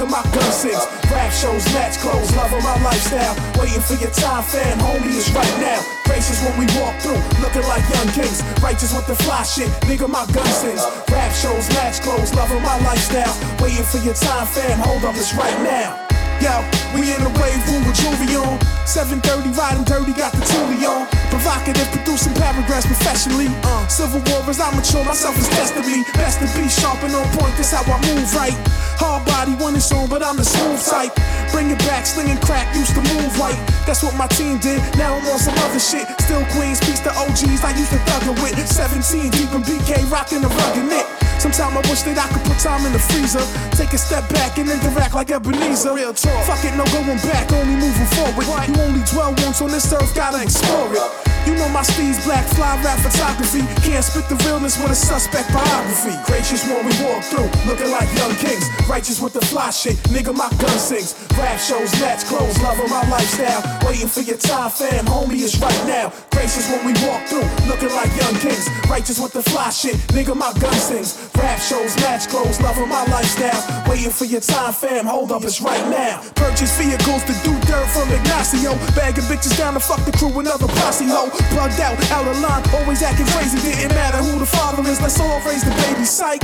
Nigga, 0.00 0.10
my 0.10 0.22
gun 0.32 0.52
sings. 0.52 0.86
Rap 1.10 1.32
shows, 1.32 1.64
match 1.74 1.98
clothes, 1.98 2.34
loving 2.36 2.62
my 2.62 2.82
lifestyle. 2.82 3.34
Waiting 3.60 3.80
for 3.80 3.94
your 3.94 4.10
time, 4.10 4.42
fam, 4.42 4.78
homie, 4.78 5.16
is 5.16 5.30
right 5.32 5.60
now. 5.60 5.80
Gracious 6.04 6.42
when 6.44 6.58
we 6.58 6.66
walk 6.80 6.96
through, 7.00 7.20
looking 7.40 7.62
like 7.68 7.82
young 7.94 8.08
kings. 8.08 8.42
Righteous 8.62 8.94
with 8.94 9.06
the 9.06 9.14
fly 9.14 9.42
shit, 9.42 9.68
nigga, 9.88 10.08
my 10.08 10.26
gun 10.32 10.46
sings. 10.46 10.82
Rap 11.10 11.32
shows, 11.32 11.68
match 11.70 12.00
clothes, 12.00 12.34
loving 12.34 12.62
my 12.62 12.78
lifestyle. 12.80 13.34
Waiting 13.60 13.84
for 13.84 13.98
your 13.98 14.14
time, 14.14 14.46
fam, 14.46 14.78
hold 14.78 15.04
up, 15.04 15.16
it's 15.16 15.34
right 15.34 15.58
now. 15.62 16.09
Yo, 16.40 16.64
we 16.96 17.12
in 17.12 17.20
the 17.20 17.28
wave 17.36 17.60
room 17.68 17.84
with 17.84 18.00
jewelry 18.00 18.32
on. 18.40 18.56
730 18.88 19.52
riding 19.60 19.84
dirty, 19.84 20.16
got 20.16 20.32
the 20.32 20.40
toolie 20.48 20.88
on. 20.88 21.04
Provocative, 21.28 21.84
producing 21.92 22.32
paragraphs 22.32 22.88
professionally. 22.88 23.52
Uh, 23.60 23.84
civil 23.92 24.24
war 24.24 24.40
as 24.48 24.56
I 24.56 24.72
mature, 24.72 25.04
myself 25.04 25.36
is 25.36 25.52
destiny. 25.52 26.00
Best 26.16 26.40
to 26.40 26.48
be 26.56 26.64
sharp 26.64 27.04
and 27.04 27.12
on 27.12 27.28
point, 27.36 27.52
that's 27.60 27.76
how 27.76 27.84
I 27.84 28.00
move 28.08 28.24
right. 28.32 28.56
Hard 28.96 29.28
body 29.28 29.52
when 29.60 29.76
it's 29.76 29.92
on, 29.92 30.08
but 30.08 30.24
I'm 30.24 30.40
the 30.40 30.44
smooth 30.48 30.80
type. 30.80 31.12
Bring 31.52 31.68
it 31.68 31.80
back, 31.84 32.08
slinging 32.08 32.40
crack, 32.40 32.72
used 32.72 32.96
to 32.96 33.04
move 33.04 33.36
right. 33.36 33.60
That's 33.84 34.00
what 34.00 34.16
my 34.16 34.26
team 34.32 34.56
did. 34.64 34.80
Now 34.96 35.20
I'm 35.20 35.28
on 35.28 35.38
some 35.38 35.56
other 35.60 35.78
shit. 35.78 36.08
Still 36.24 36.40
Queens, 36.56 36.80
peace 36.80 37.04
to 37.04 37.12
OGs 37.12 37.60
I 37.60 37.76
used 37.76 37.92
to 37.92 38.00
thug 38.08 38.24
it 38.24 38.36
with. 38.40 38.56
17 38.56 39.28
deep 39.28 39.52
in 39.52 39.60
BK, 39.60 40.08
rocking 40.08 40.40
the 40.40 40.48
rugged 40.48 40.88
knit. 40.88 41.04
Sometimes 41.40 41.72
I 41.72 41.80
wish 41.88 42.04
that 42.04 42.20
I 42.20 42.28
could 42.28 42.44
put 42.44 42.60
time 42.60 42.84
in 42.84 42.92
the 42.92 43.00
freezer. 43.00 43.40
Take 43.72 43.96
a 43.96 43.98
step 43.98 44.28
back 44.28 44.60
and 44.60 44.68
interact 44.68 45.16
like 45.16 45.32
Ebenezer. 45.32 45.96
Real 45.96 46.12
talk. 46.12 46.36
Fuck 46.44 46.68
it, 46.68 46.76
no 46.76 46.84
going 46.92 47.16
back, 47.24 47.48
only 47.56 47.80
moving 47.80 48.10
forward. 48.12 48.44
You 48.68 48.76
only 48.76 49.00
dwell 49.08 49.32
once 49.40 49.64
on 49.64 49.72
this 49.72 49.88
earth, 49.88 50.12
gotta 50.14 50.44
explore 50.44 50.92
it. 50.92 51.30
You 51.48 51.56
know 51.56 51.68
my 51.72 51.80
steez 51.80 52.20
black, 52.28 52.44
fly 52.52 52.76
rap 52.84 53.00
photography. 53.00 53.64
Can't 53.80 54.04
spit 54.04 54.28
the 54.28 54.36
realness 54.44 54.76
with 54.76 54.92
a 54.92 54.94
suspect 54.94 55.48
biography. 55.48 56.12
Gracious 56.28 56.60
when 56.68 56.84
we 56.84 56.92
walk 57.00 57.24
through, 57.24 57.48
looking 57.64 57.88
like 57.88 58.12
young 58.20 58.36
kings. 58.36 58.68
Righteous 58.84 59.20
with 59.20 59.32
the 59.32 59.40
fly 59.40 59.70
shit, 59.70 59.96
nigga, 60.12 60.36
my 60.36 60.52
gun 60.60 60.76
sings. 60.76 61.16
Rap 61.40 61.58
shows, 61.58 61.88
match 62.04 62.28
clothes, 62.28 62.60
loving 62.60 62.90
my 62.92 63.00
lifestyle. 63.08 63.64
Waiting 63.88 64.08
for 64.08 64.20
your 64.20 64.36
time, 64.36 64.68
fam, 64.68 65.06
homie, 65.06 65.40
it's 65.40 65.56
right 65.56 65.82
now. 65.88 66.12
Gracious 66.30 66.68
when 66.68 66.84
we 66.84 66.92
walk 67.08 67.24
through, 67.24 67.48
looking 67.64 67.90
like 67.96 68.12
young 68.20 68.36
kings. 68.44 68.68
Righteous 68.92 69.18
with 69.18 69.32
the 69.32 69.42
fly 69.42 69.70
shit, 69.70 69.96
nigga, 70.12 70.36
my 70.36 70.52
gun 70.60 70.74
sings. 70.74 71.29
Rap 71.36 71.58
shows, 71.58 71.96
match 71.96 72.28
clothes, 72.28 72.60
loving 72.60 72.88
my 72.88 73.04
lifestyle. 73.06 73.62
Waiting 73.88 74.10
for 74.10 74.24
your 74.24 74.40
time, 74.40 74.72
fam, 74.72 75.06
hold 75.06 75.32
up, 75.32 75.44
it's 75.44 75.60
right 75.60 75.86
now. 75.88 76.20
Purchase 76.34 76.76
vehicles 76.76 77.24
to 77.24 77.34
do 77.44 77.52
dirt 77.66 77.86
from 77.88 78.10
Ignacio. 78.10 78.74
Bagging 78.94 79.24
bitches 79.24 79.56
down 79.56 79.74
to 79.74 79.80
fuck 79.80 80.04
the 80.04 80.12
crew, 80.12 80.32
another 80.38 80.66
posse 80.66 81.06
ho. 81.06 81.30
Plugged 81.52 81.80
out, 81.80 81.98
out 82.10 82.26
of 82.26 82.38
line, 82.40 82.62
always 82.74 83.02
acting 83.02 83.26
crazy. 83.26 83.58
Didn't 83.60 83.94
matter 83.94 84.18
who 84.18 84.38
the 84.38 84.46
father 84.46 84.82
is, 84.88 85.00
let's 85.00 85.20
all 85.20 85.40
raise 85.46 85.64
the 85.64 85.70
baby. 85.70 86.04
Psych. 86.04 86.42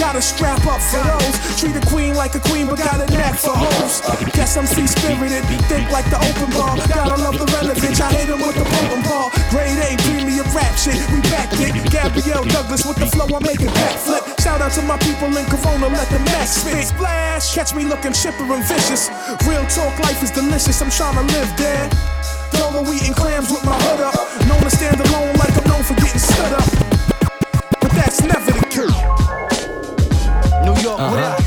Gotta 0.00 0.24
strap 0.24 0.64
up 0.64 0.80
for 0.80 0.96
those. 1.04 1.60
Treat 1.60 1.76
a 1.76 1.84
queen 1.92 2.16
like 2.16 2.34
a 2.34 2.40
queen, 2.40 2.64
but 2.64 2.80
got 2.80 3.04
a 3.04 3.06
knack 3.12 3.36
for 3.36 3.52
hoes. 3.52 4.00
Guess 4.32 4.56
I'm 4.56 4.64
free 4.64 4.88
spirited. 4.88 5.44
Think 5.68 5.92
like 5.92 6.08
the 6.08 6.16
open 6.16 6.48
bar. 6.56 6.72
Gotta 6.88 7.20
love 7.20 7.36
the 7.36 7.44
relevance. 7.52 8.00
I 8.00 8.08
hate 8.08 8.32
him 8.32 8.40
with 8.40 8.56
the 8.56 8.64
potent 8.64 9.04
bar. 9.04 9.28
Grade 9.52 9.76
A, 9.76 10.00
premium 10.08 10.48
rap 10.56 10.72
shit. 10.80 10.96
We 11.12 11.20
back 11.28 11.52
it. 11.60 11.76
Gabrielle 11.92 12.48
Douglas 12.48 12.88
with 12.88 12.96
the 12.96 13.12
flow, 13.12 13.28
I 13.28 13.44
make 13.44 13.60
it 13.60 13.68
backflip. 13.76 14.24
Shout 14.40 14.64
out 14.64 14.72
to 14.80 14.82
my 14.88 14.96
people 15.04 15.28
in 15.36 15.44
Corona, 15.52 15.92
let 15.92 16.08
the 16.08 16.18
max 16.32 16.64
spit. 16.64 16.80
Splash. 16.80 17.54
Catch 17.54 17.74
me 17.76 17.84
looking 17.84 18.16
chipper 18.16 18.48
and 18.48 18.64
vicious. 18.64 19.12
Real 19.44 19.68
talk, 19.68 19.92
life 20.00 20.24
is 20.24 20.32
delicious. 20.32 20.80
I'm 20.80 20.88
trying 20.88 21.20
to 21.20 21.26
live 21.36 21.52
there. 21.60 21.84
Dolo 22.56 22.88
eating 22.88 23.12
clams 23.12 23.52
with 23.52 23.68
my 23.68 23.76
hood 23.84 24.00
up. 24.00 24.16
Known 24.48 24.64
to 24.64 24.72
stand 24.72 24.96
alone 24.96 25.36
like 25.36 25.52
I'm 25.60 25.68
known 25.68 25.84
for 25.84 25.92
getting 26.00 26.24
stood 26.24 26.56
up. 26.56 26.68
But 27.84 27.92
that's 27.92 28.24
never 28.24 28.59
the 30.96 31.08
case. 31.08 31.38
New 31.38 31.39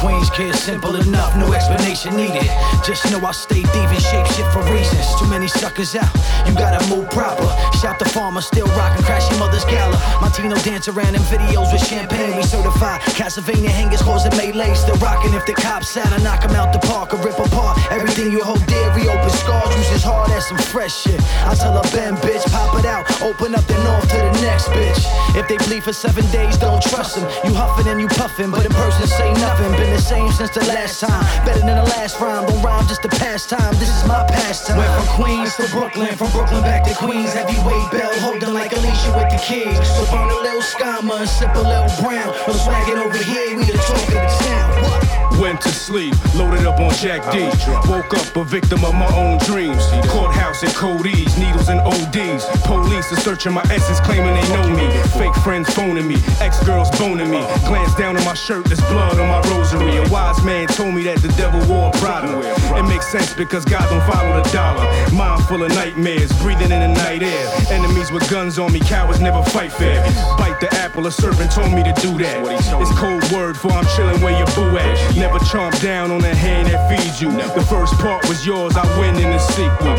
Queens 0.00 0.30
kid, 0.30 0.54
simple 0.54 0.96
enough, 0.96 1.36
no 1.36 1.52
explanation 1.52 2.16
needed. 2.16 2.48
Just 2.86 3.04
know 3.12 3.20
I 3.20 3.32
stay 3.32 3.60
thieving, 3.60 4.00
shape 4.00 4.26
shit 4.32 4.46
for 4.48 4.62
reasons. 4.72 5.04
Too 5.20 5.28
many 5.28 5.46
suckers 5.46 5.94
out, 5.94 6.08
you 6.48 6.54
gotta 6.54 6.80
move 6.88 7.10
proper. 7.10 7.44
Shout 7.76 7.98
the 7.98 8.08
farmer, 8.08 8.40
still 8.40 8.66
rockin' 8.68 9.04
crashing 9.04 9.38
mother's 9.38 9.64
gala. 9.66 10.00
Martino 10.22 10.56
dance 10.64 10.88
around 10.88 11.14
in 11.14 11.20
videos 11.28 11.70
with 11.70 11.84
champagne, 11.84 12.34
we 12.34 12.42
certified. 12.42 13.02
Castlevania 13.12 13.68
hangers 13.68 14.00
causing 14.00 14.34
melee, 14.38 14.72
still 14.74 14.96
rockin'. 14.96 15.34
If 15.34 15.44
the 15.44 15.52
cops 15.52 15.94
out, 15.98 16.10
I 16.12 16.16
knock 16.24 16.44
'em 16.44 16.56
out 16.56 16.72
the 16.72 16.80
park 16.88 17.12
or 17.12 17.18
rip 17.18 17.38
apart. 17.38 17.76
Everything 17.90 18.32
you 18.32 18.42
hold 18.42 18.64
dear, 18.64 18.90
reopen 18.94 19.30
scars, 19.30 19.76
use 19.76 19.92
as 19.92 20.02
hard 20.02 20.30
as 20.30 20.46
some 20.46 20.58
fresh 20.72 20.94
shit. 20.96 21.20
I 21.44 21.54
tell 21.54 21.76
a 21.76 21.82
bend, 21.92 22.16
bitch, 22.24 22.50
pop 22.50 22.74
it 22.78 22.86
out, 22.86 23.04
open 23.20 23.54
up 23.54 23.66
then 23.66 23.86
off 23.86 24.08
to 24.08 24.16
the 24.16 24.32
next 24.40 24.68
bitch. 24.68 25.04
If 25.36 25.46
they 25.46 25.58
bleed 25.58 25.84
for 25.84 25.92
seven 25.92 26.24
days, 26.30 26.56
don't 26.56 26.82
trust 26.82 27.16
them. 27.16 27.28
You 27.44 27.52
huffin' 27.54 27.86
and 27.88 28.00
you 28.00 28.08
puffin', 28.08 28.50
but 28.50 28.64
in 28.64 28.72
person 28.72 29.06
say 29.06 29.30
nothing. 29.34 29.70
Been 29.72 29.89
the 29.90 30.00
same 30.00 30.30
since 30.32 30.50
the 30.50 30.64
last 30.66 31.00
time. 31.00 31.24
Better 31.44 31.60
than 31.60 31.76
the 31.76 31.88
last 31.96 32.20
rhyme, 32.20 32.46
don't 32.46 32.62
rhyme 32.62 32.86
just 32.86 33.02
to 33.02 33.08
pass 33.08 33.46
time. 33.46 33.72
This 33.74 33.90
is 33.90 34.06
my 34.06 34.24
pastime. 34.28 34.78
Went 34.78 34.92
from 34.94 35.06
Queens 35.16 35.54
to 35.56 35.68
Brooklyn, 35.68 36.14
from 36.16 36.30
Brooklyn 36.30 36.62
back 36.62 36.84
to 36.84 36.94
Queens. 36.94 37.32
Heavyweight 37.32 37.90
bell 37.90 38.12
holding 38.20 38.54
like 38.54 38.72
Alicia 38.72 39.10
with 39.16 39.30
the 39.30 39.40
keys. 39.42 39.76
So 39.96 40.06
burn 40.10 40.30
a 40.30 40.40
little 40.46 40.62
scammer 40.62 41.20
and 41.20 41.28
sip 41.28 41.54
a 41.54 41.58
little 41.58 41.90
brown. 42.02 42.32
No 42.46 42.54
swaggin' 42.54 42.98
over 42.98 43.18
here, 43.18 43.56
we 43.56 43.64
the 43.64 43.78
talk 43.78 44.08
of 44.08 44.14
the 44.14 44.44
town. 44.44 44.82
What? 44.82 44.99
Went 45.38 45.60
to 45.62 45.68
sleep, 45.68 46.14
loaded 46.34 46.66
up 46.66 46.80
on 46.80 46.92
Jack 46.94 47.22
D. 47.32 47.44
Woke 47.88 48.12
up 48.14 48.36
a 48.36 48.44
victim 48.44 48.84
of 48.84 48.94
my 48.94 49.08
own 49.16 49.38
dreams. 49.38 49.82
Courthouse 50.08 50.62
and 50.62 50.72
Cody's, 50.74 51.36
needles 51.38 51.68
and 51.68 51.80
ODs. 51.80 52.44
Police 52.64 53.12
are 53.12 53.20
searching 53.20 53.52
my 53.52 53.62
essence, 53.70 54.00
claiming 54.00 54.34
they 54.34 54.48
know 54.52 54.68
me. 54.68 54.90
Fake 55.18 55.34
friends 55.42 55.72
phoning 55.74 56.06
me, 56.06 56.16
ex 56.40 56.62
girls 56.64 56.90
boning 56.98 57.30
me. 57.30 57.40
Glance 57.66 57.94
down 57.94 58.16
on 58.16 58.24
my 58.24 58.34
shirt, 58.34 58.64
there's 58.66 58.80
blood 58.92 59.18
on 59.18 59.28
my 59.28 59.40
rosary. 59.50 59.96
A 59.96 60.08
wise 60.10 60.42
man 60.44 60.66
told 60.68 60.94
me 60.94 61.02
that 61.04 61.18
the 61.22 61.28
devil 61.40 61.60
wore 61.68 61.88
a 61.88 61.92
Prada. 61.98 62.40
It 62.76 62.82
makes 62.84 63.08
sense 63.08 63.32
because 63.32 63.64
God 63.64 63.88
don't 63.88 64.04
follow 64.12 64.42
the 64.42 64.48
dollar. 64.50 64.84
Mind 65.12 65.42
full 65.44 65.62
of 65.62 65.70
nightmares, 65.70 66.32
breathing 66.40 66.70
in 66.70 66.80
the 66.80 66.88
night 66.88 67.22
air. 67.22 67.48
Enemies 67.70 68.10
with 68.12 68.28
guns 68.30 68.58
on 68.58 68.72
me, 68.72 68.80
cowards 68.80 69.20
never 69.20 69.42
fight 69.50 69.72
fair. 69.72 70.02
Bite 70.36 70.60
the 70.60 70.68
apple, 70.74 71.06
a 71.06 71.12
serpent 71.12 71.50
told 71.50 71.72
me 71.72 71.82
to 71.82 71.92
do 72.00 72.18
that. 72.18 72.44
It's 72.80 72.98
cold 72.98 73.24
word 73.32 73.56
for 73.56 73.70
I'm 73.72 73.86
chilling 73.96 74.20
where 74.20 74.36
your 74.36 74.46
boo 74.54 74.76
at. 74.76 75.16
Never 75.20 75.38
chomp 75.40 75.78
down 75.82 76.10
on 76.10 76.22
the 76.22 76.34
hand 76.34 76.68
that 76.68 76.88
feeds 76.88 77.20
you. 77.20 77.30
The 77.30 77.66
first 77.68 77.92
part 78.00 78.26
was 78.26 78.46
yours, 78.46 78.74
I 78.74 78.88
win 78.98 79.16
in 79.16 79.30
the 79.30 79.38
sequel. 79.38 79.92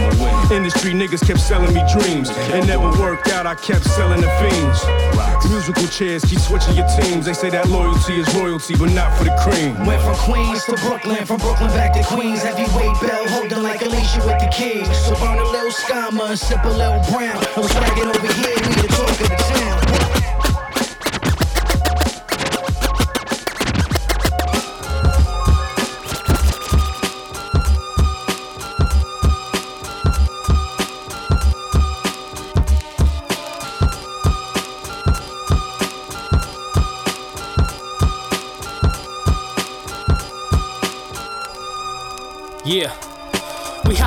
Industry 0.52 0.94
niggas 0.94 1.22
kept 1.26 1.40
selling 1.40 1.72
me 1.76 1.86
dreams. 1.94 2.32
It 2.50 2.66
never 2.66 2.90
worked 3.00 3.30
out, 3.30 3.46
I 3.46 3.54
kept 3.54 3.86
selling 3.86 4.22
the 4.22 4.32
fiends. 4.42 4.82
Musical 5.48 5.86
chairs 5.88 6.26
keep 6.26 6.40
switching 6.40 6.76
your 6.76 6.88
teams. 6.98 7.28
They 7.28 7.34
say 7.34 7.52
that 7.52 7.70
loyalty 7.70 8.20
is 8.20 8.34
royalty, 8.34 8.74
but 8.76 8.90
not 8.94 9.16
for 9.16 9.26
the 9.26 9.36
cream. 9.46 9.86
Went 9.86 10.02
from 10.02 10.16
Queens 10.16 10.66
to 10.66 10.74
Brooklyn, 10.82 11.24
from 11.26 11.38
Brooklyn 11.38 11.70
back 11.70 11.94
to 11.94 12.04
Queens. 12.04 12.42
Heavyweight 12.42 12.98
bell 13.00 13.28
holding 13.30 13.62
like 13.62 13.82
Alicia 13.84 14.26
with 14.26 14.40
the 14.42 14.50
keys. 14.50 14.90
So 15.06 15.14
burn 15.22 15.38
a 15.38 15.44
little 15.44 15.72
and 16.32 16.40
sip 16.40 16.64
a 16.64 16.70
little 16.70 17.04
brown. 17.12 17.36
No 17.56 17.64
swaggin' 17.64 18.08
over 18.08 18.34
here, 18.42 18.81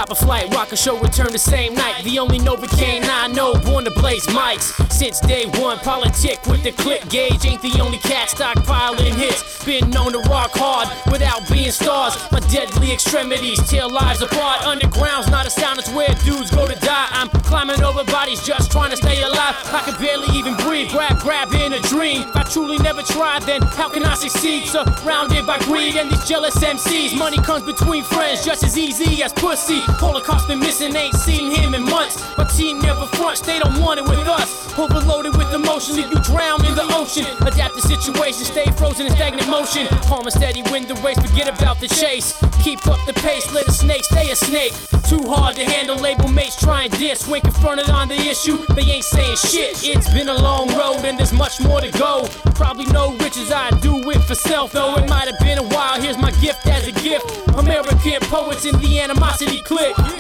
hop 0.05 0.11
a 0.11 0.25
flight, 0.27 0.55
rock 0.55 0.71
a 0.73 0.77
show, 0.77 0.99
return 0.99 1.33
the 1.33 1.39
same 1.39 1.75
night. 1.75 2.05
The 2.05 2.19
only 2.19 2.39
Novocaine 2.39 3.05
I 3.09 3.29
know, 3.29 3.55
born 3.55 3.85
to 3.85 3.91
blaze 3.93 4.27
mics. 4.27 4.69
Since 4.93 5.21
day 5.21 5.47
one, 5.61 5.79
politic 5.79 6.45
with 6.47 6.63
the 6.63 6.73
clip 6.73 7.09
gauge. 7.09 7.47
Ain't 7.47 7.63
the 7.63 7.81
only 7.81 7.99
cat 7.99 8.29
stockpiling 8.29 9.15
hits. 9.15 9.65
Been 9.65 9.89
known 9.91 10.13
to 10.13 10.19
rock 10.29 10.51
hard 10.53 10.89
without 11.11 11.49
being 11.49 11.71
stars. 11.71 12.15
My 12.31 12.41
deadly 12.53 12.93
extremities 12.93 13.59
tear 13.69 13.87
lives 13.87 14.21
apart. 14.21 14.67
Underground's 14.67 15.31
not 15.31 15.47
a 15.47 15.51
sound, 15.51 15.79
it's 15.79 15.91
where 15.91 16.13
dudes 16.25 16.51
go 16.51 16.67
to 16.67 16.79
die. 16.81 17.09
I'm 17.11 17.29
climbing 17.49 17.83
over 17.83 18.05
bodies 18.05 18.43
just 18.45 18.71
trying 18.71 18.91
to 18.91 18.97
stay 18.97 19.23
alive. 19.23 19.57
I 19.73 19.83
can 19.87 19.99
barely 20.01 20.29
even 20.37 20.55
breathe. 20.57 20.91
Grab, 20.91 21.19
grab 21.21 21.53
in 21.55 21.73
a 21.73 21.81
dream. 21.81 22.29
If 22.29 22.37
I 22.37 22.43
truly 22.43 22.77
never 22.79 23.01
tried, 23.03 23.43
then 23.43 23.63
how 23.63 23.89
can 23.89 24.05
I 24.05 24.15
succeed? 24.15 24.67
Surrounded 24.67 25.47
by 25.47 25.59
greed 25.61 25.97
and 25.97 26.11
these 26.11 26.29
jealous 26.29 26.57
MCs. 26.57 27.17
Money 27.17 27.39
comes 27.39 27.65
between 27.65 28.05
friends 28.05 28.45
just 28.45 28.63
as 28.65 28.77
easy 28.77 29.23
as 29.23 29.33
pussy. 29.33 29.81
Holocaust 29.97 30.49
been 30.49 30.61
missing, 30.61 30.95
ain't 30.97 31.15
seen 31.15 31.51
him 31.51 31.75
in 31.75 31.85
months. 31.85 32.23
My 32.37 32.45
team 32.45 32.81
never 32.81 33.07
fronts, 33.17 33.41
they 33.41 33.59
don't 33.59 33.81
want 33.81 34.01
it 34.01 34.09
with 34.09 34.27
us. 34.29 34.65
Overloaded 34.79 35.37
with 35.37 35.53
emotion, 35.53 35.97
leave 35.97 36.11
you 36.11 36.21
drown 36.23 36.65
in 36.67 36.75
the 36.75 36.87
ocean. 36.95 37.27
Adapt 37.47 37.75
the 37.75 37.83
situation, 37.83 38.45
stay 38.45 38.67
frozen 38.73 39.07
in 39.07 39.13
stagnant 39.13 39.49
motion. 39.49 39.87
Calm 40.09 40.23
and 40.23 40.33
steady, 40.33 40.63
win 40.71 40.87
the 40.87 40.95
race, 40.97 41.19
forget 41.19 41.49
about 41.49 41.79
the 41.81 41.89
chase. 41.89 42.35
Keep 42.63 42.87
up 42.87 42.99
the 43.07 43.13
pace, 43.15 43.53
let 43.53 43.67
a 43.69 43.73
snake 43.73 44.05
stay 44.05 44.31
a 44.31 44.37
snake. 44.37 44.73
Too 45.09 45.23
hard 45.29 45.55
to 45.57 45.65
handle, 45.65 45.97
label 45.97 46.29
mates 46.29 46.57
try 46.57 46.85
and 46.85 46.99
diss. 46.99 47.29
When 47.29 47.41
confronted 47.43 47.91
on 47.91 48.09
the 48.09 48.17
issue, 48.17 48.57
they 48.75 48.83
ain't 48.83 49.05
saying 49.05 49.37
shit. 49.37 49.85
It's 49.85 50.13
been 50.13 50.29
a 50.29 50.35
long 50.35 50.69
road 50.75 51.05
and 51.05 51.19
there's 51.19 51.33
much 51.33 51.61
more 51.61 51.81
to 51.81 51.91
go. 51.99 52.27
Probably 52.55 52.87
no 52.87 53.15
riches, 53.19 53.53
I 53.53 53.69
do 53.81 53.95
it 54.11 54.23
for 54.25 54.35
self, 54.35 54.73
though 54.73 54.97
it 54.97 55.09
might 55.09 55.29
have 55.29 55.39
been 55.41 55.59
a 55.59 55.69
while. 55.75 56.01
Here's 56.01 56.17
my 56.17 56.31
gift 56.41 56.67
as 56.67 56.89
a 56.89 56.93
gift. 56.93 57.27
American 57.59 58.21
poets 58.23 58.65
in 58.65 58.81
the 58.81 58.99
animosity 58.99 59.61
click 59.63 59.84
it. 59.85 60.15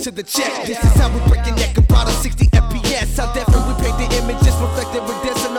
to 0.00 0.10
the 0.10 0.22
check. 0.22 0.66
This 0.66 0.82
is 0.82 0.94
how 0.94 1.12
we 1.12 1.20
breaking 1.28 1.56
neck 1.56 1.76
about 1.76 2.08
a 2.08 2.12
60 2.12 2.46
FPS. 2.46 3.18
How 3.18 3.32
definitely 3.34 3.74
we 3.74 3.82
paint 3.82 3.98
the 3.98 4.16
images 4.16 4.54
reflected 4.56 5.02
with 5.02 5.22
this. 5.22 5.49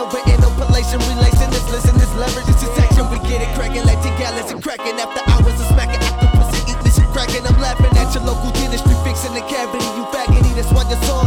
Cracking 3.54 3.84
like 3.84 4.02
gallons 4.18 4.50
and 4.50 4.62
cracking 4.62 4.96
after 4.98 5.22
hours 5.30 5.58
of 5.60 5.66
smacking. 5.72 6.00
After 6.00 6.28
pussy 6.38 6.60
eat 6.70 6.78
this 6.84 6.96
shit 6.96 7.08
cracking. 7.12 7.44
I'm 7.46 7.58
laughing 7.60 7.92
at 7.96 8.14
your 8.14 8.24
local 8.24 8.50
dentistry, 8.52 8.94
fixing 9.04 9.34
the 9.34 9.44
cavity. 9.46 9.84
You 9.96 10.04
faggoty, 10.14 10.54
that's 10.54 10.70
why 10.72 10.88
your 10.88 11.00
song 11.04 11.21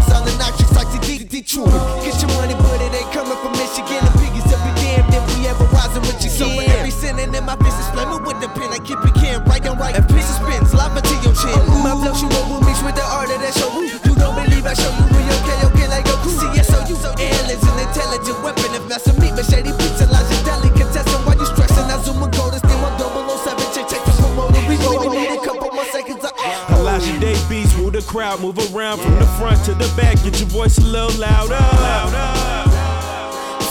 crowd, 28.35 28.41
move 28.41 28.75
around 28.75 28.99
from 28.99 29.15
the 29.15 29.25
front 29.37 29.63
to 29.65 29.73
the 29.73 29.91
back. 29.95 30.21
Get 30.23 30.39
your 30.39 30.49
voice 30.49 30.77
a 30.77 30.81
little 30.81 31.19
louder. 31.19 31.55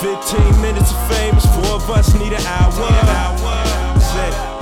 15 0.01 0.63
minutes 0.63 0.91
of 0.91 1.09
fame 1.09 1.37
is 1.37 1.47
four 1.47 1.77
of 1.77 1.91
us 1.91 2.15
need 2.15 2.33
an 2.33 2.47
hour. 2.47 4.54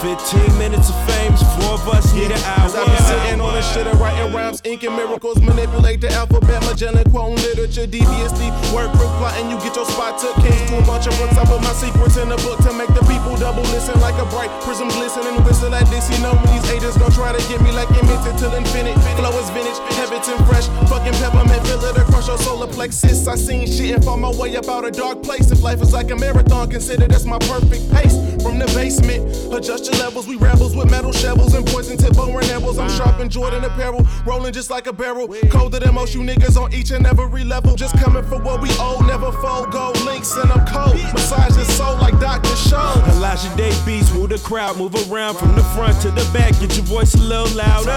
Say, 0.00 0.16
15 0.16 0.58
minutes 0.58 0.88
of 0.88 0.96
fame 1.06 1.36
four 1.60 1.74
of 1.76 1.88
us 1.88 2.12
need 2.14 2.30
an 2.30 2.40
hour. 2.44 2.64
Cause 2.64 2.74
I 2.74 2.84
be 2.84 2.96
sitting 3.04 3.40
on 3.40 3.52
this 3.54 3.66
shit 3.72 3.86
and 3.86 3.98
writing 4.00 4.32
rhymes, 4.32 4.60
inking 4.64 4.96
miracles, 4.96 5.40
manipulate 5.40 6.00
the 6.00 6.10
alphabet, 6.12 6.62
Magellan 6.64 7.04
quoting 7.10 7.36
literature, 7.36 7.86
devious 7.86 8.32
deep 8.40 8.54
word 8.72 8.90
proof 8.96 9.12
plotting. 9.20 9.50
You 9.50 9.56
get 9.60 9.76
your 9.76 9.84
spot 9.84 10.18
took, 10.18 10.34
came 10.40 10.56
to 10.68 10.78
a 10.78 10.84
bunch 10.86 11.06
of 11.06 11.16
books. 11.18 11.36
I 11.36 11.44
put 11.44 11.60
my 11.60 11.72
secrets 11.76 12.16
in 12.16 12.28
the 12.28 12.36
book 12.40 12.58
to 12.64 12.72
make 12.72 12.88
the 12.96 13.04
people 13.04 13.36
double 13.36 13.62
listen 13.74 13.98
like 14.00 14.16
a 14.16 14.26
bright 14.32 14.50
prism 14.62 14.88
glisten 14.88 15.26
and 15.26 15.44
whistle 15.44 15.74
at 15.74 15.86
this. 15.92 16.08
You 16.08 16.22
know 16.24 16.32
when 16.32 16.48
these 16.48 16.66
haters 16.70 16.96
gon' 16.96 17.12
try 17.12 17.36
to 17.36 17.42
get 17.48 17.60
me 17.60 17.72
like 17.72 17.88
immense 18.00 18.24
till 18.40 18.52
infinite. 18.54 18.96
Flow 19.20 19.36
is 19.36 19.50
vintage, 19.50 19.76
Heaventon 20.00 20.38
fresh, 20.48 20.66
fucking 20.88 21.16
peppermint, 21.20 21.60
fill 21.66 21.84
it 21.84 21.96
across 21.96 22.28
your 22.28 22.38
solar 22.38 22.66
plexus. 22.66 23.26
I 23.28 23.36
seen 23.36 23.66
shit 23.66 23.96
and 23.96 24.04
found 24.04 24.22
my 24.22 24.32
way 24.32 24.54
about 24.54 24.84
a 24.84 24.90
dark 24.90 25.22
place. 25.22 25.50
If 25.50 25.62
life 25.62 25.82
is 25.82 25.92
like 25.92 26.10
a 26.10 26.16
marathon, 26.16 26.70
consider 26.70 27.06
that's 27.06 27.24
my 27.24 27.38
perfect 27.50 27.84
pace. 27.92 28.16
From 28.42 28.58
the 28.58 28.66
basement, 28.72 29.20
adjust 29.52 29.89
levels. 29.98 30.26
We 30.26 30.36
rebels 30.36 30.74
with 30.76 30.90
metal 30.90 31.12
shovels 31.12 31.54
and 31.54 31.66
poison 31.66 31.96
tip 31.96 32.14
bone 32.14 32.32
nibbles. 32.46 32.78
I'm 32.78 32.90
sharp 32.90 33.20
in 33.20 33.28
Jordan 33.28 33.64
apparel, 33.64 34.06
rolling 34.26 34.52
just 34.52 34.70
like 34.70 34.86
a 34.86 34.92
barrel. 34.92 35.28
Colder 35.50 35.80
than 35.80 35.94
most 35.94 36.14
you 36.14 36.20
niggas 36.20 36.60
on 36.60 36.72
each 36.72 36.90
and 36.90 37.06
every 37.06 37.44
level. 37.44 37.74
Just 37.74 37.96
coming 37.98 38.24
for 38.24 38.38
what 38.38 38.60
we 38.60 38.68
owe, 38.78 39.00
never 39.06 39.32
fold. 39.32 39.72
Gold 39.72 40.00
links 40.02 40.36
and 40.36 40.50
I'm 40.50 40.66
cold. 40.66 40.94
Massage 41.12 41.56
your 41.56 41.64
soul 41.64 41.96
like 41.98 42.18
Dr. 42.20 42.54
Show. 42.56 43.02
Elijah 43.12 43.54
Day 43.56 43.72
beats, 43.84 44.12
move 44.14 44.30
the 44.30 44.38
crowd, 44.38 44.76
move 44.76 44.94
around 45.10 45.36
from 45.36 45.54
the 45.54 45.64
front 45.74 46.00
to 46.02 46.10
the 46.10 46.28
back. 46.32 46.58
Get 46.60 46.76
your 46.76 46.86
voice 46.86 47.14
a 47.14 47.18
little 47.18 47.56
louder. 47.56 47.94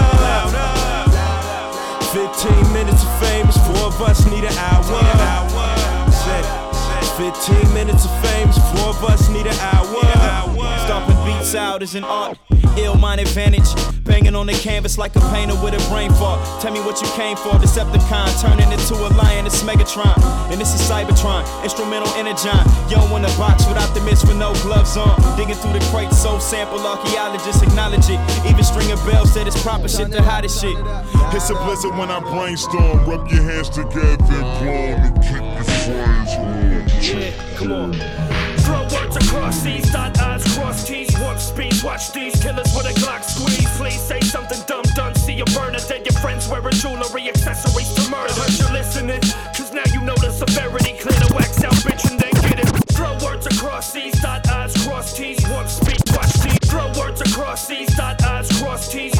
15 2.14 2.72
minutes 2.72 3.02
of 3.02 3.20
fame 3.20 3.48
is 3.48 3.56
four 3.66 3.88
of 3.88 4.00
us 4.02 4.24
need 4.26 4.44
an 4.44 4.56
hour. 4.56 4.84
Say, 6.12 6.63
15 7.16 7.72
minutes 7.74 8.04
of 8.04 8.10
fame 8.24 8.48
four 8.74 8.88
of 8.88 9.04
us 9.04 9.28
need 9.28 9.46
an 9.46 9.58
hour. 9.60 9.84
Stomping 10.84 11.16
beats 11.24 11.54
out 11.54 11.80
is 11.80 11.94
an 11.94 12.02
art. 12.02 12.36
Ill 12.76 12.96
mind 12.96 13.20
advantage. 13.20 13.68
Banging 14.04 14.34
on 14.34 14.46
the 14.46 14.52
canvas 14.52 14.98
like 14.98 15.16
a 15.16 15.20
painter 15.32 15.54
with 15.62 15.74
a 15.74 15.90
brain 15.90 16.12
fart. 16.12 16.38
Tell 16.60 16.72
me 16.72 16.80
what 16.80 17.00
you 17.00 17.08
came 17.16 17.36
for. 17.36 17.52
Decepticon 17.56 18.28
turning 18.40 18.70
into 18.70 18.94
a 18.94 19.08
lion. 19.16 19.46
It's 19.46 19.62
Megatron. 19.62 20.16
And 20.50 20.60
this 20.60 20.74
is 20.74 20.80
Cybertron. 20.88 21.42
Instrumental 21.62 22.08
energon. 22.14 22.60
Yo 22.90 23.00
in 23.16 23.22
the 23.22 23.34
box 23.38 23.66
without 23.66 23.94
the 23.94 24.00
mist 24.02 24.26
with 24.28 24.36
no 24.36 24.52
gloves 24.62 24.96
on. 24.96 25.16
Digging 25.36 25.54
through 25.54 25.72
the 25.72 25.84
crates. 25.90 26.18
Soul 26.18 26.40
sample. 26.40 26.80
Archaeologists 26.80 27.62
acknowledge 27.62 28.08
it. 28.10 28.20
Even 28.46 28.62
stringing 28.64 28.96
bells 29.06 29.32
said 29.32 29.46
it's 29.46 29.60
proper 29.62 29.88
shit. 29.88 30.10
The 30.10 30.22
hottest 30.22 30.60
shit. 30.60 30.76
It's 31.32 31.50
a 31.50 31.54
blizzard 31.54 31.96
when 31.96 32.10
I 32.10 32.20
brainstorm. 32.20 33.08
Rub 33.08 33.28
your 33.30 33.42
hands 33.42 33.70
together 33.70 34.04
and 34.04 34.18
blow 34.26 34.34
and 34.36 35.14
keep 35.22 35.42
your 35.42 35.64
friends. 35.64 37.08
Yeah, 37.08 37.56
come 37.56 37.72
on. 37.72 38.33
Words 39.14 39.26
across 39.28 39.62
these, 39.62 39.92
dot 39.92 40.18
eyes, 40.18 40.42
cross 40.56 40.84
T's, 40.84 41.16
warp 41.20 41.38
speed. 41.38 41.74
Watch 41.84 42.10
these 42.12 42.34
killers 42.42 42.74
with 42.74 42.86
a 42.86 42.94
Glock 42.98 43.22
squeeze. 43.22 43.70
Please 43.76 44.00
say 44.00 44.20
something 44.20 44.58
dumb, 44.66 44.82
done. 44.96 45.14
See 45.14 45.38
a 45.38 45.44
burner, 45.44 45.78
then 45.78 46.04
your 46.04 46.18
friends 46.20 46.48
wearing 46.48 46.74
jewelry, 46.74 47.28
accessories 47.28 47.94
to 47.94 48.10
murder. 48.10 48.32
Heard 48.32 48.58
you 48.58 48.68
listening, 48.72 49.20
cause 49.54 49.72
now 49.72 49.84
you 49.92 50.00
know 50.00 50.16
the 50.16 50.32
severity. 50.32 50.98
Clear 50.98 51.18
the 51.20 51.32
wax 51.34 51.62
out, 51.62 51.74
bitch, 51.86 52.10
and 52.10 52.18
then 52.18 52.32
get 52.42 52.58
it. 52.58 52.68
Throw 52.90 53.16
words 53.24 53.46
across 53.46 53.92
these, 53.92 54.20
dot 54.20 54.48
eyes, 54.48 54.74
cross 54.84 55.16
T's, 55.16 55.38
warp 55.48 55.68
speed. 55.68 56.02
Watch 56.10 56.32
these. 56.42 56.58
Throw 56.68 56.90
words 56.98 57.20
across 57.20 57.68
these, 57.68 57.94
dot 57.94 58.20
eyes, 58.24 58.50
cross 58.60 58.90
T's. 58.90 59.14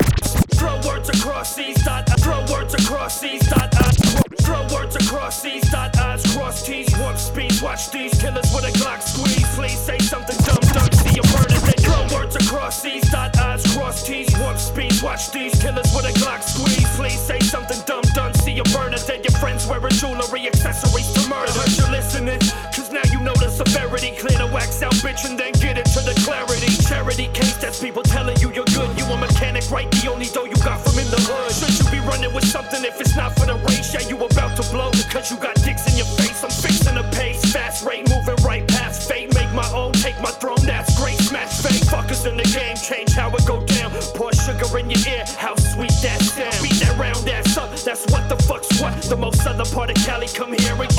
Throw 0.58 0.74
words 0.88 1.08
across 1.08 1.54
these, 1.54 1.80
dot 1.84 2.08
Throw 2.18 2.44
words 2.50 2.74
across 2.74 3.20
these, 3.20 3.46
dot 3.48 3.72
eyes. 3.84 4.23
Throw 4.44 4.62
words 4.68 4.94
across 4.96 5.40
these, 5.40 5.64
dot 5.70 5.96
eyes, 5.98 6.22
cross 6.34 6.62
T's, 6.62 6.92
warp 6.98 7.16
speed. 7.16 7.52
Watch 7.62 7.90
these 7.90 8.12
killers 8.20 8.52
with 8.52 8.64
a 8.68 8.72
Glock 8.78 9.00
squeeze. 9.00 9.48
Please 9.56 9.78
say 9.78 9.98
something 9.98 10.36
dumb, 10.44 10.60
done. 10.72 10.92
See 10.92 11.18
a 11.18 11.22
burner, 11.32 11.60
then 11.64 11.80
throw 11.80 12.04
words 12.14 12.36
across 12.36 12.82
these, 12.82 13.08
dot 13.10 13.36
eyes, 13.38 13.64
cross 13.74 14.04
T's, 14.04 14.28
warp 14.38 14.58
speed. 14.58 14.92
Watch 15.02 15.30
these 15.32 15.54
killers 15.62 15.88
with 15.96 16.04
a 16.04 16.12
Glock 16.20 16.42
squeeze. 16.42 16.84
Please 16.96 17.18
say 17.18 17.40
something 17.40 17.80
dumb, 17.86 18.04
done. 18.14 18.34
See 18.34 18.58
a 18.58 18.64
burner, 18.64 18.98
then 18.98 19.22
your 19.24 19.32
friends 19.40 19.66
wearing 19.66 19.96
jewelry, 19.96 20.46
accessories 20.46 21.10
to 21.14 21.28
murder. 21.28 21.48
I 21.48 21.64
heard 21.64 21.72
you 21.78 21.88
listening, 21.90 22.40
cause 22.76 22.92
now 22.92 23.04
you 23.10 23.20
know 23.20 23.34
the 23.40 23.48
severity. 23.48 24.12
Clear 24.12 24.38
the 24.44 24.50
wax 24.52 24.82
out, 24.82 24.94
bitch, 25.00 25.24
and 25.24 25.38
then 25.38 25.52
get 25.52 25.78
into 25.78 26.00
the 26.04 26.12
clarity. 26.20 26.68
Charity 26.84 27.28
case, 27.32 27.56
that's 27.56 27.80
people 27.80 28.02
telling 28.02 28.36
you 28.40 28.52
you're 28.52 28.68
good. 28.76 28.92
You 28.98 29.06
a 29.06 29.16
mechanic, 29.16 29.70
right? 29.70 29.90
The 29.90 30.12
only 30.12 30.26
dough 30.26 30.44
you 30.44 30.56
got 30.60 30.84
from 30.84 30.98
in 31.00 31.08
the 31.08 31.20
hood. 31.24 31.73
Running 32.04 32.32
with 32.34 32.44
something 32.44 32.84
if 32.84 33.00
it's 33.00 33.16
not 33.16 33.32
for 33.38 33.46
the 33.46 33.56
race? 33.66 33.94
Yeah, 33.94 34.06
you 34.08 34.16
about 34.16 34.56
to 34.60 34.64
blow, 34.70 34.90
cause 35.10 35.30
you 35.30 35.36
got 35.38 35.54
dicks 35.64 35.88
in 35.90 35.96
your 35.96 36.06
face. 36.20 36.44
I'm 36.44 36.50
fixing 36.50 36.94
the 36.94 37.02
pace, 37.16 37.40
fast 37.52 37.84
rate, 37.84 38.08
moving 38.08 38.36
right 38.44 38.66
past 38.68 39.08
fate. 39.08 39.34
Make 39.34 39.52
my 39.52 39.66
own, 39.72 39.92
take 39.92 40.20
my 40.20 40.30
throne, 40.30 40.60
that's 40.64 40.98
great. 41.00 41.18
Smash 41.18 41.62
fake, 41.62 41.82
fuckers 41.88 42.28
in 42.28 42.36
the 42.36 42.44
game, 42.44 42.76
change 42.76 43.12
how 43.12 43.30
it 43.34 43.44
go 43.46 43.64
down. 43.64 43.90
Pour 44.14 44.32
sugar 44.32 44.78
in 44.78 44.90
your 44.90 45.00
ear, 45.08 45.24
how 45.38 45.54
sweet 45.56 45.94
that 46.02 46.20
sound. 46.20 46.54
Beat 46.62 46.78
that 46.84 46.96
round 46.98 47.28
ass 47.28 47.56
up, 47.56 47.70
that's 47.70 48.04
what 48.12 48.28
the 48.28 48.36
fuck's 48.44 48.80
what. 48.80 48.94
The 49.02 49.16
most 49.16 49.42
southern 49.42 49.66
part 49.66 49.90
of 49.90 49.96
Cali, 50.04 50.28
come 50.28 50.52
here 50.52 50.76
and 50.76 50.93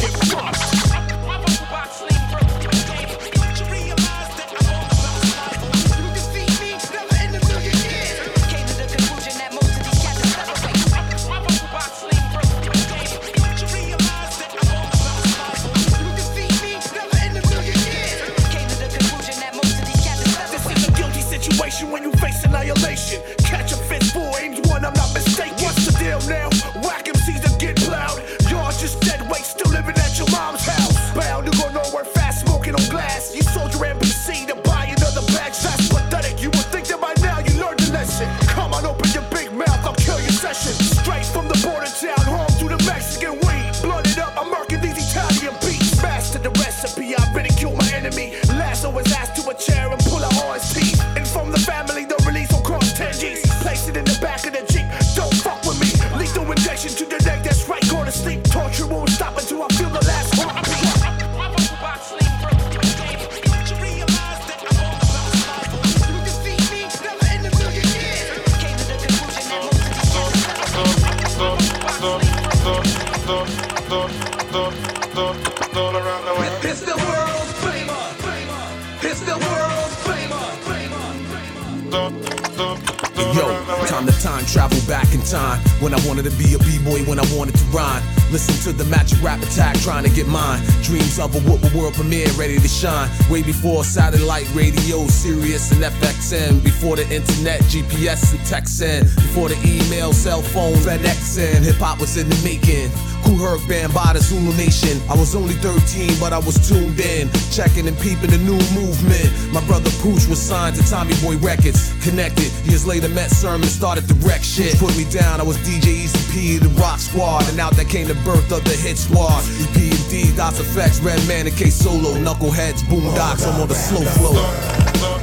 Listen 88.35 88.73
to 88.73 88.77
the 88.77 88.83
magic 88.89 89.23
rap 89.23 89.41
attack, 89.41 89.79
trying 89.79 90.03
to 90.03 90.09
get 90.09 90.27
mine. 90.27 90.61
Dreams 90.83 91.19
of 91.19 91.33
a 91.37 91.39
whoop 91.49 91.73
world 91.73 91.93
premiere, 91.93 92.27
ready 92.33 92.59
to 92.59 92.67
shine. 92.67 93.09
Way 93.29 93.43
before 93.43 93.85
satellite 93.85 94.53
radio, 94.53 95.07
Sirius 95.07 95.71
and 95.71 95.81
FXN. 95.81 96.61
Before 96.61 96.97
the 96.97 97.03
internet, 97.03 97.61
GPS 97.71 98.33
and 98.33 98.41
texting. 98.41 99.03
Before 99.15 99.47
the 99.47 99.55
email, 99.63 100.11
cell 100.11 100.41
phone, 100.41 100.73
FedEx 100.73 101.39
and 101.39 101.63
hip 101.63 101.77
hop 101.77 102.01
was 102.01 102.17
in 102.17 102.27
the 102.27 102.35
making. 102.43 102.91
Who 103.25 103.37
heard 103.37 103.65
band 103.67 103.93
by 103.93 104.13
the 104.13 104.19
Zulu 104.19 104.53
Nation? 104.55 105.01
I 105.09 105.15
was 105.15 105.35
only 105.35 105.55
13, 105.55 106.19
but 106.19 106.31
I 106.31 106.37
was 106.37 106.55
tuned 106.67 106.99
in, 106.99 107.29
checking 107.51 107.87
and 107.87 107.97
peeping 107.97 108.29
the 108.29 108.37
new 108.37 108.59
movement. 108.77 109.29
My 109.51 109.65
brother 109.65 109.89
Pooch 110.01 110.27
was 110.29 110.39
signed 110.39 110.75
to 110.77 110.83
Tommy 110.87 111.13
Boy 111.21 111.37
Records, 111.37 111.93
connected. 112.03 112.51
Years 112.69 112.85
later, 112.85 113.09
met 113.09 113.31
Sermon, 113.31 113.67
started 113.67 114.07
to 114.07 114.13
wreck 114.25 114.43
shit. 114.43 114.77
Put 114.77 114.95
me 114.97 115.05
down, 115.09 115.41
I 115.41 115.43
was 115.43 115.57
DJ 115.65 116.05
Easy 116.05 116.21
P, 116.31 116.57
the 116.57 116.69
Rock 116.77 116.99
Squad, 116.99 117.49
and 117.49 117.59
out 117.59 117.73
that 117.77 117.89
came 117.89 118.07
the 118.07 118.15
birth 118.21 118.51
of 118.51 118.63
the 118.63 118.77
Hit 118.77 118.97
Squad. 118.97 119.41
EP 119.57 119.77
and 119.89 120.09
D, 120.09 120.31
Das 120.35 120.59
EFX, 120.61 121.03
Red 121.03 121.19
Man 121.27 121.47
and 121.47 121.55
K 121.57 121.69
Solo, 121.69 122.13
Knuckleheads, 122.15 122.83
Boondocks, 122.85 123.47
I'm 123.47 123.59
on 123.59 123.67
the 123.67 123.75
slow 123.75 124.05
flow. 124.15 125.14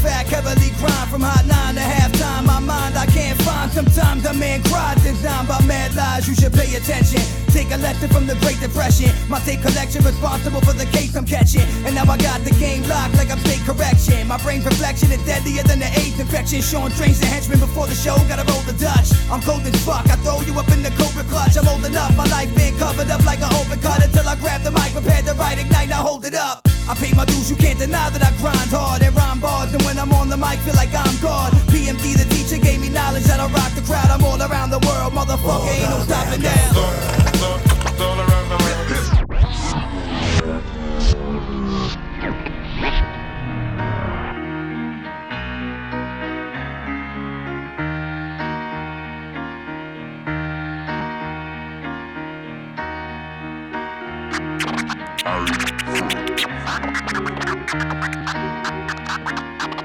Fact, 0.00 0.30
heavily 0.30 0.72
grind 0.80 1.08
from 1.12 1.20
hot 1.20 1.44
nine 1.44 1.76
to 1.76 1.84
halftime. 1.84 2.44
My 2.46 2.58
mind 2.58 2.96
I 2.96 3.06
can't 3.06 3.36
find. 3.42 3.70
Sometimes 3.70 4.24
a 4.24 4.32
man 4.32 4.62
cries, 4.64 4.96
designed 5.02 5.48
by 5.48 5.60
mad 5.66 5.94
lies. 5.94 6.26
You 6.28 6.34
should 6.34 6.52
pay 6.52 6.74
attention. 6.74 7.20
Take 7.52 7.70
a 7.70 7.78
lesson 7.78 8.08
from 8.08 8.26
the 8.26 8.36
Great 8.40 8.58
Depression. 8.60 9.12
My 9.28 9.40
tape 9.40 9.60
collection 9.60 10.02
responsible 10.04 10.60
for 10.60 10.72
the 10.72 10.86
case 10.86 11.14
I'm 11.16 11.26
catching. 11.26 11.66
And 11.84 11.94
now 11.94 12.08
I 12.08 12.16
got 12.16 12.40
the 12.42 12.54
game 12.56 12.82
locked 12.88 13.14
like 13.16 13.30
I'm 13.30 13.38
state 13.44 13.60
correction. 13.68 14.26
My 14.26 14.38
brain's 14.38 14.64
reflection 14.64 15.12
is 15.12 15.22
deadlier 15.26 15.62
than 15.64 15.78
the 15.78 15.90
AIDS 16.00 16.18
infection. 16.18 16.62
Showing 16.62 16.92
trains 16.96 17.20
and 17.20 17.28
henchmen 17.28 17.60
before 17.60 17.86
the 17.86 17.98
show. 17.98 18.16
Gotta 18.28 18.46
roll 18.48 18.64
the 18.64 18.76
Dutch. 18.80 19.12
I'm 19.28 19.42
cold 19.42 19.62
as 19.68 19.76
fuck. 19.84 20.08
I 20.08 20.16
throw 20.24 20.40
you 20.48 20.56
up 20.58 20.68
in 20.72 20.82
the 20.82 20.90
cobra 20.96 21.24
clutch. 21.28 21.56
I'm 21.60 21.68
old 21.68 21.84
enough. 21.84 22.16
My 22.16 22.26
life 22.32 22.48
been 22.56 22.76
covered 22.78 23.10
up 23.10 23.24
like 23.26 23.40
an 23.44 23.52
open 23.60 23.78
cut 23.80 24.02
until 24.02 24.26
I 24.26 24.36
grab 24.36 24.62
the 24.62 24.70
mic, 24.70 24.92
prepare 24.92 25.22
to 25.22 25.34
write, 25.34 25.58
ignite, 25.58 25.88
now 25.88 26.02
hold 26.02 26.24
it 26.24 26.34
up. 26.34 26.69
I 26.90 26.94
pay 26.94 27.12
my 27.14 27.24
dues, 27.24 27.48
you 27.48 27.54
can't 27.54 27.78
deny 27.78 28.10
that 28.10 28.20
I 28.20 28.36
grind 28.42 28.68
hard 28.68 29.00
and 29.00 29.14
rhyme 29.14 29.38
bars. 29.38 29.72
And 29.72 29.80
when 29.82 29.96
I'm 29.96 30.10
on 30.12 30.28
the 30.28 30.36
mic, 30.36 30.58
feel 30.66 30.74
like 30.74 30.92
I'm 30.92 31.16
God. 31.22 31.52
PMD, 31.70 32.18
the 32.18 32.26
teacher, 32.34 32.60
gave 32.60 32.80
me 32.80 32.88
knowledge 32.88 33.22
that 33.30 33.38
I 33.38 33.46
rock 33.46 33.72
the 33.76 33.82
crowd. 33.82 34.10
I'm 34.10 34.24
all 34.24 34.42
around 34.42 34.70
the 34.70 34.80
world, 34.80 35.12
motherfucker, 35.12 35.70
ain't 35.70 35.88
no 35.88 36.00
stopping 36.02 36.42
now. 36.42 37.30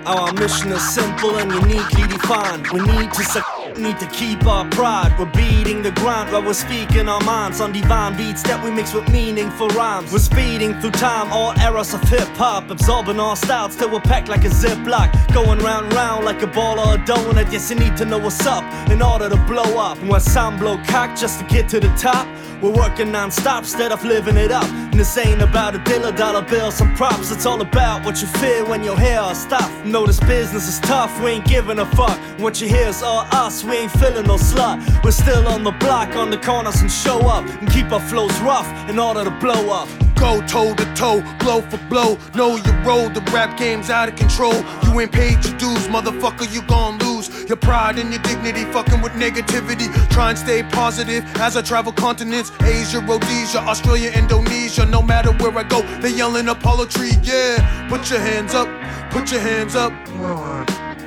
Our 0.05 0.31
mission 0.33 0.71
is 0.71 0.87
simple 0.93 1.35
and 1.37 1.51
uniquely 1.51 2.07
defined. 2.07 2.67
We 2.71 2.79
need 2.81 3.11
to 3.13 3.23
suc- 3.23 3.77
need 3.77 3.97
to 3.99 4.05
keep 4.07 4.45
our 4.45 4.63
pride. 4.69 5.15
We're 5.17 5.25
beating 5.31 5.81
the 5.81 5.91
grind 5.91 6.31
while 6.31 6.43
we're 6.43 6.53
speaking 6.53 7.09
our 7.09 7.19
minds 7.21 7.59
on 7.59 7.71
divine 7.71 8.15
beats 8.15 8.43
that 8.43 8.63
we 8.63 8.69
mix 8.69 8.93
with 8.93 9.09
meaningful 9.09 9.67
rhymes. 9.69 10.11
We're 10.13 10.19
speeding 10.19 10.79
through 10.79 10.91
time, 10.91 11.33
all 11.33 11.57
eras 11.59 11.93
of 11.95 12.01
hip 12.03 12.27
hop, 12.37 12.69
absorbing 12.69 13.19
all 13.19 13.35
styles 13.35 13.75
till 13.75 13.89
we're 13.89 13.99
packed 13.99 14.29
like 14.29 14.45
a 14.45 14.49
ziplock. 14.49 15.09
Going 15.33 15.59
round 15.59 15.91
round 15.93 16.23
like 16.23 16.41
a 16.43 16.47
ball 16.47 16.79
or 16.79 16.95
a 16.95 16.97
donut. 16.99 17.51
Yes, 17.51 17.71
you 17.71 17.75
need 17.77 17.97
to 17.97 18.05
know 18.05 18.19
what's 18.19 18.45
up 18.45 18.63
in 18.91 19.01
order 19.01 19.27
to 19.27 19.37
blow 19.47 19.79
up. 19.79 19.97
And 19.97 20.09
When 20.09 20.21
some 20.21 20.59
blow 20.59 20.77
cock 20.85 21.17
just 21.17 21.39
to 21.39 21.45
get 21.47 21.67
to 21.69 21.79
the 21.79 21.89
top. 21.97 22.27
We're 22.61 22.71
working 22.71 23.11
non-stop 23.11 23.63
instead 23.63 23.91
of 23.91 24.03
living 24.03 24.37
it 24.37 24.51
up. 24.51 24.63
And 24.65 24.93
this 24.93 25.17
ain't 25.17 25.41
about 25.41 25.75
a 25.75 25.79
deal 25.79 26.11
dollar 26.11 26.41
bill, 26.41 26.71
some 26.71 26.95
props. 26.95 27.31
It's 27.31 27.45
all 27.45 27.61
about 27.61 28.05
what 28.05 28.21
you 28.21 28.27
feel 28.27 28.65
when 28.67 28.83
you 28.83 28.95
hear 28.95 29.19
our 29.19 29.35
stuff. 29.35 29.69
Know 29.85 30.05
this 30.05 30.19
business 30.21 30.67
is 30.67 30.79
tough, 30.79 31.11
we 31.21 31.31
ain't 31.31 31.45
giving 31.45 31.79
a 31.79 31.85
fuck. 31.85 32.17
What 32.39 32.61
you 32.61 32.67
hear 32.67 32.87
is 32.87 33.03
all 33.03 33.27
us, 33.31 33.63
we 33.63 33.77
ain't 33.77 33.91
feeling 33.91 34.27
no 34.27 34.35
slut. 34.35 34.77
We're 35.03 35.11
still 35.11 35.47
on 35.47 35.63
the 35.63 35.71
block, 35.71 36.15
on 36.15 36.29
the 36.29 36.37
corners 36.37 36.81
and 36.81 36.91
show 36.91 37.19
up. 37.27 37.45
And 37.59 37.69
keep 37.69 37.91
our 37.91 37.99
flows 37.99 38.37
rough 38.41 38.67
in 38.89 38.99
order 38.99 39.23
to 39.23 39.31
blow 39.31 39.69
up. 39.69 39.89
Go 40.15 40.41
toe 40.47 40.73
to 40.75 40.85
toe, 40.95 41.21
blow 41.39 41.61
for 41.61 41.77
blow. 41.89 42.17
Know 42.35 42.55
your 42.55 42.81
role, 42.83 43.09
the 43.09 43.21
rap 43.33 43.57
game's 43.57 43.89
out 43.89 44.07
of 44.07 44.15
control. 44.15 44.55
You 44.85 44.99
ain't 45.01 45.11
paid 45.11 45.43
your 45.43 45.57
dues, 45.57 45.87
motherfucker, 45.87 46.51
you 46.53 46.61
gon' 46.63 46.97
lose. 46.99 47.04
Your 47.47 47.57
pride 47.57 47.99
and 47.99 48.11
your 48.11 48.21
dignity, 48.23 48.65
fucking 48.71 49.01
with 49.01 49.13
negativity. 49.13 49.87
Try 50.09 50.29
and 50.31 50.37
stay 50.37 50.63
positive 50.63 51.23
as 51.37 51.55
I 51.57 51.61
travel 51.61 51.91
continents 51.91 52.51
Asia, 52.61 52.99
Rhodesia, 52.99 53.59
Australia, 53.59 54.11
Indonesia. 54.11 54.85
No 54.85 55.01
matter 55.01 55.31
where 55.33 55.57
I 55.57 55.63
go, 55.63 55.81
they 56.01 56.13
yelling 56.13 56.45
Apaulo 56.45 56.89
Treed, 56.89 57.19
yeah. 57.25 57.87
Put 57.89 58.09
your 58.09 58.19
hands 58.19 58.53
up, 58.53 58.67
put 59.11 59.31
your 59.31 59.41
hands 59.41 59.75
up. 59.75 59.93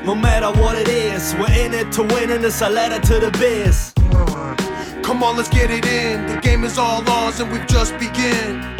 No 0.04 0.14
matter 0.14 0.50
what 0.60 0.76
it 0.76 0.88
is, 0.88 1.34
we're 1.34 1.52
in 1.52 1.74
it 1.74 1.92
to 1.92 2.02
win, 2.02 2.30
and 2.30 2.44
it's 2.44 2.62
a 2.62 2.68
letter 2.68 3.00
to 3.08 3.20
the 3.20 3.30
biz. 3.32 3.92
Come 5.02 5.22
on, 5.22 5.36
let's 5.36 5.48
get 5.48 5.70
it 5.70 5.86
in. 5.86 6.26
The 6.26 6.40
game 6.40 6.64
is 6.64 6.78
all 6.78 7.08
ours, 7.08 7.40
and 7.40 7.50
we've 7.50 7.66
just 7.66 7.92
begun. 7.98 8.76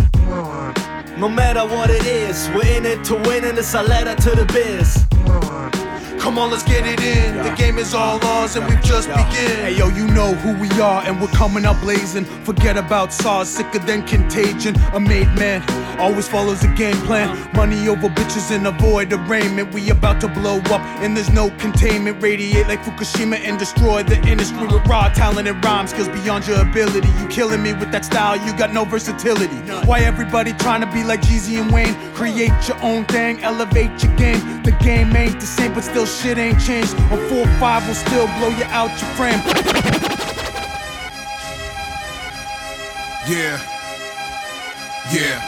No 1.18 1.28
matter 1.28 1.66
what 1.66 1.90
it 1.90 2.04
is, 2.06 2.48
we're 2.54 2.76
in 2.76 2.86
it 2.86 3.02
to 3.04 3.14
win, 3.14 3.44
and 3.44 3.58
it's 3.58 3.74
a 3.74 3.82
letter 3.82 4.14
to 4.14 4.30
the 4.36 4.46
biz. 4.46 5.87
Come 6.18 6.38
on, 6.38 6.50
let's 6.50 6.62
get 6.62 6.86
it 6.86 7.00
in. 7.00 7.36
The 7.36 7.54
game 7.56 7.78
is 7.78 7.94
all 7.94 8.22
ours 8.24 8.56
and 8.56 8.66
we've 8.68 8.82
just 8.82 9.08
begun. 9.08 9.26
Hey 9.32 9.76
yo, 9.76 9.88
you 9.88 10.06
know 10.08 10.34
who 10.34 10.58
we 10.60 10.68
are 10.80 11.02
and 11.04 11.20
we're 11.20 11.28
coming 11.28 11.64
up 11.64 11.80
blazing. 11.80 12.24
Forget 12.44 12.76
about 12.76 13.12
SARS, 13.12 13.48
sicker 13.48 13.78
than 13.78 14.06
contagion. 14.06 14.74
A 14.92 15.00
made 15.00 15.28
man 15.38 15.62
always 15.98 16.28
follows 16.28 16.62
a 16.64 16.68
game 16.74 16.96
plan. 17.06 17.28
Money 17.54 17.88
over 17.88 18.08
bitches 18.08 18.50
and 18.54 18.66
avoid 18.66 19.12
arraignment. 19.12 19.72
We 19.72 19.90
about 19.90 20.20
to 20.20 20.28
blow 20.28 20.58
up 20.58 20.80
and 21.02 21.16
there's 21.16 21.30
no 21.30 21.50
containment. 21.58 22.22
Radiate 22.22 22.66
like 22.68 22.82
Fukushima 22.82 23.38
and 23.40 23.58
destroy 23.58 24.02
the 24.02 24.18
industry 24.28 24.66
with 24.66 24.86
raw 24.86 25.08
talent 25.08 25.48
and 25.48 25.64
rhymes. 25.64 25.90
skills 25.90 26.08
beyond 26.08 26.46
your 26.46 26.60
ability. 26.60 27.08
You 27.20 27.28
killing 27.28 27.62
me 27.62 27.72
with 27.72 27.90
that 27.92 28.04
style, 28.04 28.36
you 28.46 28.56
got 28.56 28.72
no 28.72 28.84
versatility. 28.84 29.56
Why 29.86 30.00
everybody 30.00 30.52
trying 30.54 30.80
to 30.80 30.90
be 30.92 31.04
like 31.04 31.22
Jeezy 31.22 31.60
and 31.60 31.70
Wayne? 31.72 31.94
Create 32.14 32.52
your 32.68 32.80
own 32.82 33.04
thing, 33.06 33.42
elevate 33.42 34.02
your 34.02 34.14
game. 34.16 34.40
The 34.62 34.72
game 34.72 35.14
ain't 35.16 35.40
the 35.40 35.46
same, 35.46 35.72
but 35.74 35.82
still 35.90 36.06
shit 36.06 36.38
ain't 36.38 36.60
changed. 36.60 36.94
A 36.94 37.16
4-5 37.16 37.86
will 37.86 37.94
still 37.94 38.26
blow 38.38 38.48
you 38.48 38.64
out 38.64 38.90
your 39.00 39.10
frame. 39.16 39.40
Yeah. 43.26 43.58
Yeah. 45.12 45.40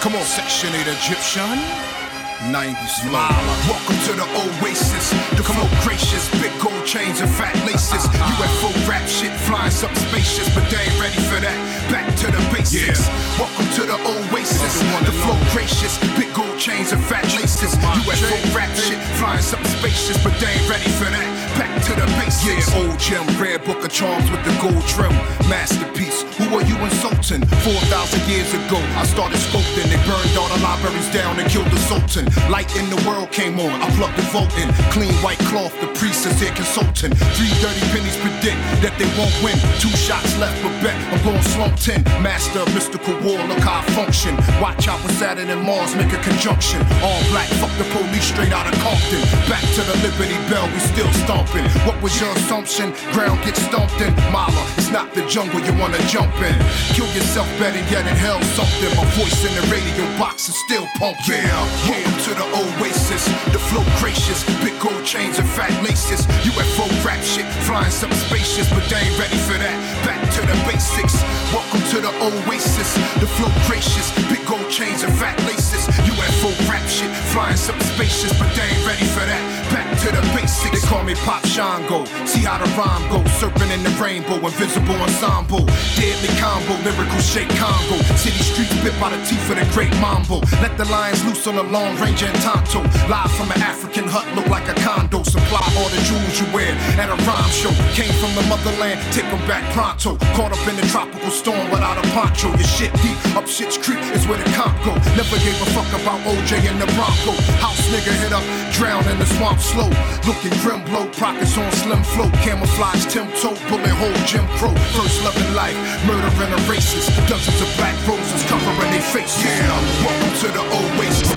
Come 0.00 0.14
on, 0.14 0.24
Section 0.24 0.74
8 0.74 0.86
Egyptian. 0.86 1.97
90s 2.38 3.02
flow. 3.02 3.26
Welcome 3.66 3.98
to 4.06 4.12
the 4.14 4.26
Oasis. 4.62 5.10
The 5.34 5.42
flow 5.42 5.66
gracious, 5.82 6.30
big 6.40 6.54
gold 6.62 6.86
chains 6.86 7.20
and 7.20 7.28
fat 7.28 7.54
laces. 7.66 8.06
UFO 8.14 8.70
rap 8.88 9.06
shit 9.08 9.32
flying 9.42 9.72
something 9.72 9.98
spacious, 10.06 10.46
but 10.54 10.62
they 10.70 10.78
ain't 10.78 11.00
ready 11.00 11.18
for 11.26 11.40
that. 11.42 11.58
Back 11.90 12.06
to 12.22 12.26
the 12.30 12.38
basics. 12.54 13.10
Welcome 13.38 13.66
to 13.74 13.82
the 13.90 13.98
Oasis. 13.98 14.78
The 15.02 15.12
flow 15.18 15.38
gracious, 15.50 15.98
big 16.14 16.32
gold 16.32 16.58
chains 16.58 16.92
and 16.92 17.02
fat 17.02 17.26
laces. 17.34 17.74
UFO 17.74 18.54
rap 18.54 18.70
shit 18.76 19.02
flying 19.18 19.42
something 19.42 19.70
spacious, 19.74 20.22
but 20.22 20.32
they 20.38 20.46
ain't 20.46 20.70
ready 20.70 20.90
for 20.94 21.10
that. 21.10 21.37
Back 21.58 21.82
to 21.86 21.92
the 21.98 22.06
basics. 22.14 22.70
Yeah, 22.70 22.78
old 22.78 22.98
gem, 22.98 23.26
rare 23.42 23.58
book 23.58 23.84
of 23.84 23.90
charms 23.90 24.30
with 24.30 24.44
the 24.44 24.54
gold 24.62 24.86
trim. 24.86 25.10
Masterpiece. 25.50 26.22
Who 26.38 26.54
are 26.54 26.62
you 26.62 26.78
insulting? 26.86 27.42
4,000 27.66 28.30
years 28.30 28.54
ago, 28.54 28.78
I 28.94 29.02
started 29.04 29.42
sculpting. 29.42 29.90
They 29.90 29.98
burned 30.06 30.38
all 30.38 30.46
the 30.46 30.62
libraries 30.62 31.10
down 31.10 31.34
and 31.40 31.50
killed 31.50 31.66
the 31.66 31.82
Sultan. 31.90 32.30
Light 32.46 32.70
in 32.78 32.86
the 32.94 33.00
world 33.02 33.32
came 33.32 33.58
on, 33.58 33.74
I 33.82 33.90
plugged 33.98 34.14
the 34.14 34.22
vote 34.30 34.54
in. 34.54 34.70
Clean 34.94 35.12
white 35.18 35.42
cloth, 35.50 35.74
the 35.80 35.90
priest 35.98 36.26
is 36.30 36.38
here 36.38 36.54
consulting. 36.54 37.10
Three 37.34 37.50
dirty 37.58 37.82
pennies 37.90 38.14
predict 38.22 38.62
that 38.86 38.94
they 39.02 39.10
won't 39.18 39.34
win. 39.42 39.58
Two 39.82 39.90
shots 39.98 40.38
left, 40.38 40.62
but 40.62 40.70
bet 40.78 40.94
I'm 41.10 41.18
going 41.26 41.42
slump 41.42 41.74
10. 41.74 42.06
Master 42.22 42.62
of 42.62 42.70
mystical 42.70 43.18
war, 43.18 43.42
look 43.50 43.58
how 43.66 43.82
I 43.82 43.84
function. 43.98 44.38
Watch 44.62 44.86
out 44.86 45.02
with 45.02 45.18
Saturn 45.18 45.50
and 45.50 45.62
Mars 45.66 45.96
make 45.98 46.14
a 46.14 46.22
conjunction. 46.22 46.86
All 47.02 47.18
black, 47.34 47.50
fuck 47.58 47.74
the 47.82 47.88
police 47.90 48.30
straight 48.30 48.54
out 48.54 48.70
of 48.70 48.78
Compton. 48.78 49.26
Back 49.50 49.66
to 49.74 49.82
the 49.82 49.96
Liberty 50.06 50.38
Bell, 50.46 50.70
we 50.70 50.78
still 50.78 51.10
stomping. 51.48 51.70
What 51.86 52.00
was 52.02 52.20
your 52.20 52.30
assumption? 52.32 52.92
Ground 53.12 53.42
gets 53.44 53.60
stomped 53.62 54.00
in. 54.00 54.14
Mala, 54.32 54.64
it's 54.76 54.90
not 54.90 55.12
the 55.14 55.24
jungle 55.26 55.60
you 55.60 55.72
wanna 55.78 55.98
jump 56.06 56.34
in. 56.40 56.54
Kill 56.94 57.06
yourself 57.14 57.48
better 57.58 57.80
yet 57.90 58.06
in 58.06 58.16
hell 58.16 58.40
something. 58.56 58.90
My 58.96 59.04
voice 59.16 59.44
in 59.44 59.54
the 59.54 59.64
radio 59.72 60.04
box 60.18 60.48
is 60.48 60.56
still 60.66 60.86
pumping. 60.98 61.42
Yeah, 61.44 61.64
welcome 61.88 62.18
to 62.26 62.32
the 62.34 62.46
Oasis. 62.60 63.24
The 63.52 63.58
flow 63.58 63.84
gracious, 64.00 64.44
big 64.62 64.78
gold 64.80 65.04
chains 65.04 65.38
and 65.38 65.48
fat 65.48 65.72
laces. 65.82 66.26
UFO 66.44 66.86
rap 67.04 67.22
shit, 67.22 67.46
flying 67.66 67.90
something 67.90 68.18
spacious, 68.18 68.68
but 68.70 68.84
they 68.88 68.96
ain't 68.96 69.18
ready 69.18 69.38
for 69.48 69.58
that. 69.58 69.76
Back 70.04 70.20
to 70.36 70.40
the 70.42 70.56
basics. 70.68 71.16
Welcome 71.52 71.82
to 71.92 71.98
the 72.00 72.12
Oasis. 72.20 72.94
The 73.20 73.26
flow 73.26 73.52
gracious, 73.66 74.12
big 74.28 74.44
gold 74.46 74.68
chains 74.70 75.02
and 75.02 75.12
fat 75.18 75.38
laces. 75.46 75.86
UFO 75.88 76.50
rap 76.68 76.86
shit, 76.88 77.10
flying 77.32 77.56
something 77.56 77.86
spacious, 77.94 78.32
but 78.38 78.48
they 78.54 78.68
ain't 78.68 78.86
ready 78.86 79.06
for 79.16 79.24
that. 79.24 79.42
Back 79.72 79.88
to 80.04 80.08
the 80.12 80.22
basics. 80.34 80.80
They 80.80 80.86
call 80.88 81.04
me 81.04 81.14
Pop 81.26 81.37
Shango. 81.46 82.04
See 82.26 82.42
how 82.42 82.58
the 82.58 82.68
rhyme 82.78 83.04
go. 83.10 83.22
Serpent 83.38 83.70
in 83.70 83.82
the 83.82 83.90
rainbow, 84.00 84.38
invisible 84.38 84.96
ensemble. 84.96 85.64
Deadly 85.98 86.30
combo, 86.38 86.74
lyrical 86.86 87.20
shake 87.20 87.50
Congo. 87.58 87.98
City 88.16 88.42
streets 88.42 88.74
bit 88.82 88.94
by 89.00 89.10
the 89.10 89.20
teeth 89.26 89.50
of 89.50 89.56
the 89.58 89.66
great 89.74 89.92
mambo. 90.00 90.40
Let 90.62 90.76
the 90.78 90.86
lions 90.86 91.24
loose 91.24 91.46
on 91.46 91.56
the 91.56 91.62
long 91.62 91.96
range 91.98 92.22
and 92.22 92.34
Tonto. 92.42 92.82
Live 93.10 93.32
from 93.34 93.50
an 93.52 93.62
African 93.62 94.04
hut, 94.06 94.26
look 94.34 94.46
like 94.48 94.68
a 94.68 94.74
condo. 94.82 95.22
Supply 95.22 95.62
all 95.78 95.88
the 95.90 96.00
jewels 96.06 96.40
you 96.40 96.46
wear 96.54 96.72
at 96.98 97.10
a 97.10 97.16
rhyme 97.26 97.52
show. 97.52 97.72
Came 97.94 98.12
from 98.22 98.32
the 98.34 98.44
motherland, 98.48 99.00
take 99.12 99.28
them 99.30 99.42
back 99.46 99.64
pronto. 99.74 100.16
Caught 100.34 100.52
up 100.54 100.64
in 100.68 100.76
the 100.76 100.86
tropical 100.88 101.30
storm 101.30 101.70
without 101.70 101.98
a 101.98 102.04
poncho. 102.14 102.48
Your 102.54 102.70
shit 102.70 102.92
deep, 103.02 103.18
up 103.36 103.46
shit's 103.46 103.78
creek 103.78 104.00
is 104.14 104.26
where 104.26 104.38
the 104.38 104.48
comp 104.54 104.74
go. 104.84 104.94
Never 105.18 105.36
gave 105.42 105.58
a 105.62 105.68
fuck 105.74 105.90
about 106.00 106.20
OJ 106.26 106.62
and 106.70 106.80
the 106.80 106.88
Bronco. 106.94 107.34
House 107.58 107.82
nigga 107.90 108.12
hit 108.22 108.32
up, 108.32 108.44
drown 108.72 109.04
in 109.08 109.18
the 109.18 109.26
swamp 109.36 109.60
slow. 109.60 109.90
Looking 110.26 110.54
grim 110.62 110.84
blow, 110.86 111.06
pockets 111.18 111.58
on 111.58 111.70
slim 111.72 112.02
flow. 112.02 112.30
Camouflage, 112.42 113.06
Tim 113.06 113.26
toe, 113.42 113.58
bullet 113.68 113.90
hole, 113.98 114.14
Jim 114.24 114.46
Crow. 114.56 114.74
First 114.94 115.22
love 115.24 115.36
in 115.36 115.54
life, 115.54 115.76
murder 116.06 116.30
and 116.44 116.54
a 116.54 116.60
racist. 116.70 117.10
Dozens 117.28 117.60
of 117.60 117.68
black 117.76 117.94
roses 118.06 118.42
covering 118.48 118.90
their 118.92 119.02
faces. 119.02 119.44
Yeah, 119.44 119.68
welcome 120.04 120.32
to 120.40 120.48
the 120.54 120.62
Oasis. 120.78 121.28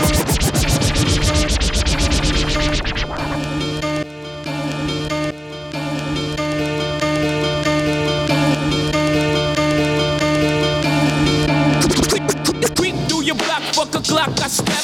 Creep 12.77 12.95
through 13.07 13.23
your 13.23 13.35
block, 13.35 13.61
fuck 13.73 13.95
a 13.95 13.99
Glock, 13.99 14.41
I 14.41 14.47
step 14.47 14.83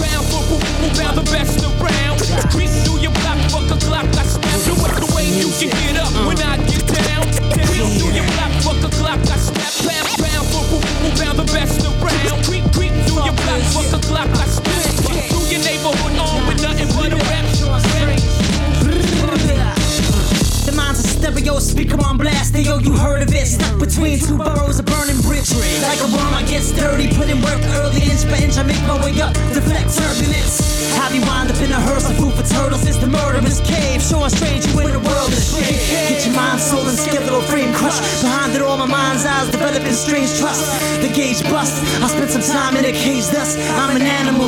Round 0.00 0.26
for 0.26 0.42
who, 0.48 0.56
who 0.80 0.88
bound 0.98 1.16
the 1.18 1.22
best 1.30 1.64
around 1.64 2.18
Creep 2.50 2.70
through 2.84 3.00
your 3.00 3.12
block, 3.12 3.38
fuck 3.50 3.70
a 3.70 3.78
Glock, 3.84 4.06
I 4.16 4.22
step 4.22 4.27
The 4.27 4.27
way, 5.18 5.26
you 5.34 5.50
can 5.58 5.70
get 5.82 5.98
up 5.98 6.12
when 6.26 6.38
I 6.38 6.56
get 6.70 6.86
down 6.86 7.26
Creep 7.66 7.90
through 7.98 8.14
your 8.14 8.26
block, 8.34 8.52
fuck 8.62 8.80
a 8.86 8.90
Glock, 8.98 9.20
I 9.26 9.36
step 9.36 9.72
Round, 9.86 10.08
round 10.22 10.46
for 10.52 10.62
who, 10.70 10.78
who 11.02 11.08
bound 11.18 11.38
the 11.38 11.48
best 11.52 11.84
around 11.84 12.44
Creep, 12.46 12.64
creep 12.72 12.94
through 13.06 13.24
your 13.26 13.36
block, 13.42 13.62
fuck 13.74 13.90
a 13.98 14.00
Glock, 14.06 14.30
I 14.38 14.46
step 14.46 14.77
stereo 21.18 21.58
speaker 21.58 21.98
on 22.06 22.16
blast. 22.16 22.54
Hey, 22.54 22.62
yo, 22.62 22.78
you 22.78 22.92
heard 22.94 23.22
of 23.22 23.34
it? 23.34 23.46
Stuck 23.46 23.78
between 23.78 24.18
two 24.18 24.38
burrows, 24.38 24.78
a 24.78 24.82
burning 24.82 25.20
bridge. 25.26 25.50
Like 25.82 25.98
a 25.98 26.08
worm, 26.14 26.32
I 26.34 26.46
get 26.46 26.62
sturdy, 26.62 27.10
put 27.14 27.28
in 27.28 27.42
work 27.42 27.58
early, 27.82 28.02
inch 28.06 28.24
by 28.30 28.38
inch. 28.38 28.56
I 28.56 28.62
make 28.62 28.80
my 28.86 28.96
way 29.02 29.18
up, 29.20 29.34
deflect 29.50 29.90
turbulence. 29.90 30.62
How 30.94 31.10
we 31.10 31.18
wind 31.20 31.50
up 31.50 31.58
in 31.58 31.70
a 31.74 31.80
hearse 31.80 32.08
of 32.08 32.16
food 32.16 32.32
for 32.34 32.46
turtles. 32.46 32.86
It's 32.86 32.98
the 32.98 33.10
murderous 33.10 33.60
cave, 33.66 34.00
showing 34.00 34.30
strange 34.30 34.66
you 34.66 34.78
in 34.86 34.94
the 34.94 35.02
world 35.02 35.30
of 35.34 35.42
shit. 35.42 35.74
Get 36.08 36.24
your 36.26 36.34
mind, 36.34 36.60
soul, 36.60 36.86
and 36.86 36.98
skeletal 36.98 37.42
frame 37.50 37.74
crushed. 37.74 38.22
Behind 38.22 38.54
it 38.54 38.62
all, 38.62 38.78
my 38.78 38.86
mind's 38.86 39.26
eyes 39.26 39.50
developing 39.50 39.92
strange 39.92 40.30
trust. 40.38 40.62
The 41.02 41.10
gauge 41.10 41.42
bust. 41.50 41.74
I 41.98 42.06
spent 42.06 42.30
some 42.30 42.46
time 42.46 42.76
in 42.76 42.84
a 42.86 42.92
cage, 42.92 43.26
thus 43.34 43.58
I'm 43.82 43.96
an 43.96 44.02
animal, 44.02 44.38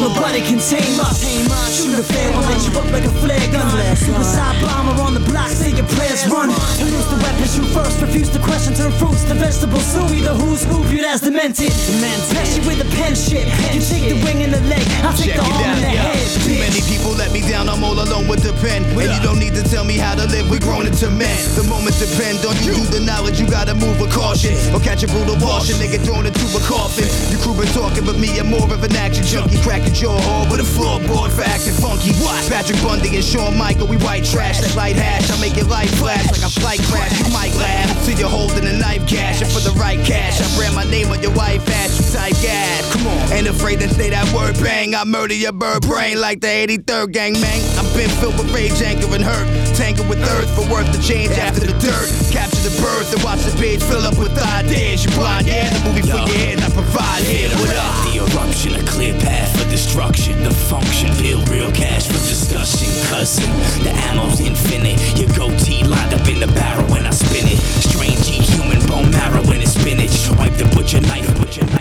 it 0.40 0.44
can 0.46 0.58
tame 0.58 1.00
us. 1.00 1.26
Shoot 1.74 1.98
a 1.98 2.02
fair 2.02 2.32
one, 2.32 2.44
light 2.44 2.62
you 2.62 2.78
up 2.78 2.86
like 2.92 3.04
a 3.04 3.14
flare 3.18 3.50
gun. 3.50 3.96
Suicide 3.96 4.56
bomber 4.62 5.02
on 5.02 5.14
the 5.14 5.20
block, 5.20 5.48
say 5.50 5.70
your 5.74 5.86
prayers 5.86 6.26
run. 6.28 6.50
Use 6.80 7.06
the 7.12 7.16
weapon, 7.20 7.44
shoot 7.44 7.68
first, 7.76 8.00
refuse 8.00 8.28
to 8.30 8.38
question, 8.40 8.74
turn 8.74 8.92
fruits 8.92 9.24
to 9.24 9.34
vegetables. 9.34 9.84
Sue 9.84 10.06
me 10.08 10.20
the 10.20 10.34
who's 10.34 10.64
who, 10.64 10.82
viewed 10.84 11.04
as 11.04 11.20
demented. 11.20 11.72
Mess 12.00 12.56
you 12.56 12.64
with 12.66 12.78
the 12.78 12.88
pen 12.96 13.14
shit. 13.14 13.46
You 13.72 13.80
take 13.80 14.08
the 14.08 14.18
wing 14.24 14.40
in 14.40 14.50
the 14.50 14.60
leg, 14.68 14.84
I 15.04 15.12
take 15.16 15.36
the 15.36 15.44
arm 15.44 15.76
in 15.76 15.82
the 15.84 15.92
head. 15.92 16.20
Too 16.44 16.56
many 16.56 16.80
people 16.88 17.12
let 17.12 17.32
me 17.32 17.40
down, 17.44 17.68
I'm 17.68 17.84
all 17.84 17.96
alone 17.96 18.28
with 18.28 18.42
the 18.42 18.52
pen. 18.64 18.84
And 18.84 19.12
you 19.12 19.20
don't 19.20 19.38
need 19.38 19.54
to 19.54 19.64
tell 19.64 19.84
me 19.84 19.96
how 19.96 20.14
to 20.16 20.26
live, 20.28 20.48
we're 20.48 20.60
grown 20.60 20.86
into 20.86 21.10
men. 21.10 21.36
The 21.56 21.64
moment 21.68 21.96
depend 22.00 22.44
on 22.44 22.56
you, 22.64 22.76
the 22.92 23.00
knowledge, 23.00 23.40
you 23.40 23.46
gotta 23.48 23.74
move 23.74 24.00
with 24.00 24.12
caution. 24.12 24.56
Or 24.72 24.80
catch 24.80 25.04
a 25.04 25.08
brutal 25.08 25.36
wash, 25.40 25.68
a 25.70 25.76
nigga 25.76 26.00
thrown 26.04 26.26
into 26.26 26.44
a 26.56 26.62
coffin. 26.64 27.08
You 27.32 27.38
crew 27.40 27.56
been 27.56 27.68
talking, 27.76 28.04
but 28.04 28.16
me, 28.16 28.40
I'm 28.40 28.48
more 28.48 28.68
of 28.68 28.82
an 28.82 28.96
action 28.96 29.24
junkie. 29.24 29.60
Cracking 29.60 29.92
jaw 29.92 30.16
hard 30.16 30.50
with 30.50 30.60
a 30.60 30.68
floorboard 30.68 31.32
for 31.32 31.44
acting 31.44 31.76
funky. 31.76 32.12
What? 32.24 32.40
Patrick 32.48 32.80
Bundy 32.82 33.16
and 33.16 33.24
Shawn 33.24 33.56
Michael, 33.56 33.86
we 33.86 33.96
white 34.00 34.24
trash, 34.24 34.60
that 34.60 34.74
light 34.74 34.96
hash. 34.96 35.30
I 35.30 35.36
make 35.40 35.56
it 35.56 35.68
light 35.68 35.90
flash 36.00 36.26
like 36.32 36.49
a 36.56 36.60
flight 36.60 36.80
crash. 36.90 37.12
You 37.20 37.32
might 37.32 37.54
laugh 37.54 37.90
till 38.04 38.18
you're 38.18 38.28
holding 38.28 38.66
a 38.66 38.72
knife 38.72 39.06
cash. 39.06 39.42
And 39.42 39.50
for 39.50 39.60
the 39.60 39.74
right 39.78 39.98
cash, 40.04 40.40
I 40.40 40.46
brand 40.56 40.74
my 40.74 40.84
name 40.84 41.08
on 41.08 41.22
your 41.22 41.34
wife 41.34 41.66
ass, 41.68 41.98
you 41.98 42.18
type 42.18 42.34
gas. 42.42 42.92
Come 42.92 43.06
on, 43.06 43.32
ain't 43.32 43.48
afraid 43.48 43.80
to 43.80 43.88
say 43.88 44.10
that 44.10 44.26
word 44.34 44.54
bang. 44.62 44.94
I 44.94 45.04
murder 45.04 45.34
your 45.34 45.52
bird 45.52 45.82
brain 45.82 46.20
like 46.20 46.40
the 46.40 46.48
83rd 46.48 47.12
gang, 47.12 47.32
man. 47.40 47.60
I've 47.78 47.92
been 47.94 48.10
filled 48.20 48.38
with 48.38 48.52
rage, 48.54 48.80
anger, 48.82 49.06
and 49.14 49.24
hurt. 49.24 49.46
Tangled 49.76 50.08
with 50.08 50.20
earth 50.20 50.50
for 50.54 50.66
worth 50.72 50.90
to 50.92 51.00
change 51.02 51.32
after 51.32 51.60
the 51.60 51.76
dirt. 51.78 52.08
Capture 52.30 52.68
the 52.68 52.74
birth 52.80 53.12
and 53.14 53.22
watch 53.22 53.42
the 53.42 53.54
page 53.58 53.82
fill 53.82 54.02
up 54.02 54.18
with 54.18 54.36
ideas. 54.38 55.04
You 55.04 55.10
blind, 55.12 55.46
yeah, 55.46 55.70
the 55.70 55.88
movie 55.88 56.02
for 56.02 56.18
your 56.18 56.28
head, 56.28 56.60
I 56.60 56.70
provide 56.70 57.22
here. 57.24 57.50
What 57.50 57.76
up? 57.76 58.19
The 58.50 58.74
a 58.74 58.84
clear 58.84 59.14
path 59.14 59.56
for 59.56 59.70
destruction. 59.70 60.42
The 60.42 60.50
function, 60.50 61.08
build 61.22 61.48
real 61.48 61.70
cash 61.70 62.08
for 62.08 62.14
discussion. 62.14 62.88
Cousin, 63.06 63.48
the 63.84 63.90
ammo's 64.10 64.40
infinite. 64.40 64.98
Your 65.16 65.28
goatee 65.36 65.84
lined 65.84 66.12
up 66.12 66.26
in 66.28 66.40
the 66.40 66.48
barrel 66.48 66.84
when 66.90 67.06
I 67.06 67.10
spin 67.10 67.46
it. 67.46 67.58
Strange 67.58 68.26
human 68.26 68.84
bone 68.88 69.10
marrow 69.12 69.42
when 69.46 69.60
it's 69.62 69.72
spinach. 69.72 70.28
Wipe 70.36 70.54
the 70.54 70.64
butcher 70.74 71.00
knife, 71.00 71.32
butcher 71.38 71.64
knife. 71.66 71.79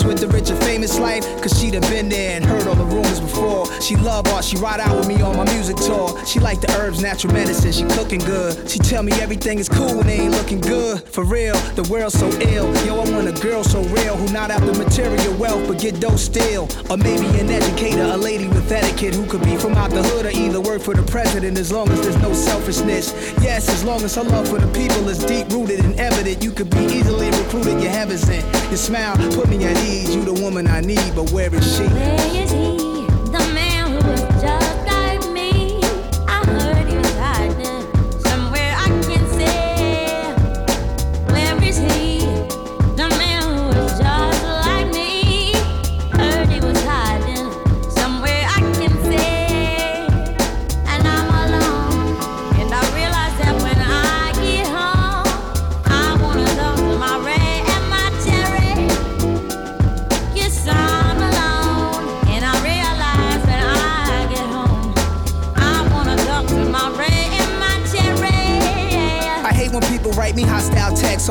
With 0.00 0.18
the 0.18 0.28
rich 0.28 0.48
and 0.48 0.58
famous 0.64 0.98
life, 0.98 1.22
cause 1.42 1.60
she'd 1.60 1.74
have 1.74 1.82
been 1.90 2.08
there 2.08 2.36
and 2.36 2.44
heard 2.46 2.66
all 2.66 2.74
the 2.74 2.84
rumors 2.84 3.20
before. 3.20 3.66
She 3.82 3.94
love 3.94 4.26
art, 4.28 4.42
she 4.42 4.56
ride 4.56 4.80
out 4.80 4.96
with 4.96 5.06
me 5.06 5.20
on 5.20 5.36
my 5.36 5.44
music 5.52 5.76
tour. 5.76 6.11
She 6.32 6.40
like 6.40 6.62
the 6.62 6.72
herbs, 6.80 7.02
natural 7.02 7.34
medicine, 7.34 7.72
she 7.72 7.84
cooking 7.94 8.20
good. 8.20 8.56
She 8.70 8.78
tell 8.78 9.02
me 9.02 9.12
everything 9.20 9.58
is 9.58 9.68
cool 9.68 9.98
when 9.98 10.06
they 10.06 10.18
ain't 10.18 10.32
looking 10.32 10.62
good. 10.62 11.02
For 11.02 11.24
real, 11.24 11.52
the 11.76 11.86
world's 11.92 12.18
so 12.18 12.30
ill. 12.40 12.72
Yo, 12.86 12.98
I 12.98 13.10
want 13.10 13.28
a 13.28 13.38
girl 13.42 13.62
so 13.62 13.82
real 13.92 14.16
who 14.16 14.32
not 14.32 14.50
after 14.50 14.72
material 14.72 15.34
wealth 15.34 15.68
but 15.68 15.78
get 15.78 16.00
dough 16.00 16.16
still. 16.16 16.70
Or 16.88 16.96
maybe 16.96 17.26
an 17.38 17.50
educator, 17.50 18.04
a 18.04 18.16
lady 18.16 18.48
with 18.48 18.72
etiquette 18.72 19.14
who 19.14 19.26
could 19.26 19.44
be 19.44 19.58
from 19.58 19.74
out 19.74 19.90
the 19.90 20.02
hood 20.02 20.24
or 20.24 20.30
either 20.30 20.58
work 20.58 20.80
for 20.80 20.94
the 20.94 21.02
president 21.02 21.58
as 21.58 21.70
long 21.70 21.90
as 21.90 22.00
there's 22.00 22.22
no 22.22 22.32
selfishness. 22.32 23.12
Yes, 23.42 23.68
as 23.68 23.84
long 23.84 24.00
as 24.02 24.14
her 24.14 24.24
love 24.24 24.48
for 24.48 24.58
the 24.58 24.72
people 24.72 25.06
is 25.10 25.18
deep 25.18 25.50
rooted 25.50 25.80
and 25.84 26.00
evident, 26.00 26.42
you 26.42 26.50
could 26.50 26.70
be 26.70 26.84
easily 26.96 27.28
recruited. 27.28 27.78
Your 27.78 27.92
heaven's 27.92 28.26
in. 28.30 28.42
Your 28.70 28.78
smile 28.78 29.18
put 29.34 29.50
me 29.50 29.62
at 29.66 29.76
ease. 29.84 30.16
You 30.16 30.24
the 30.24 30.40
woman 30.40 30.66
I 30.66 30.80
need, 30.80 31.14
but 31.14 31.30
where 31.30 31.54
is 31.54 31.76
she? 31.76 31.82
Where 31.82 32.42
is 32.42 32.50
he? 32.52 32.81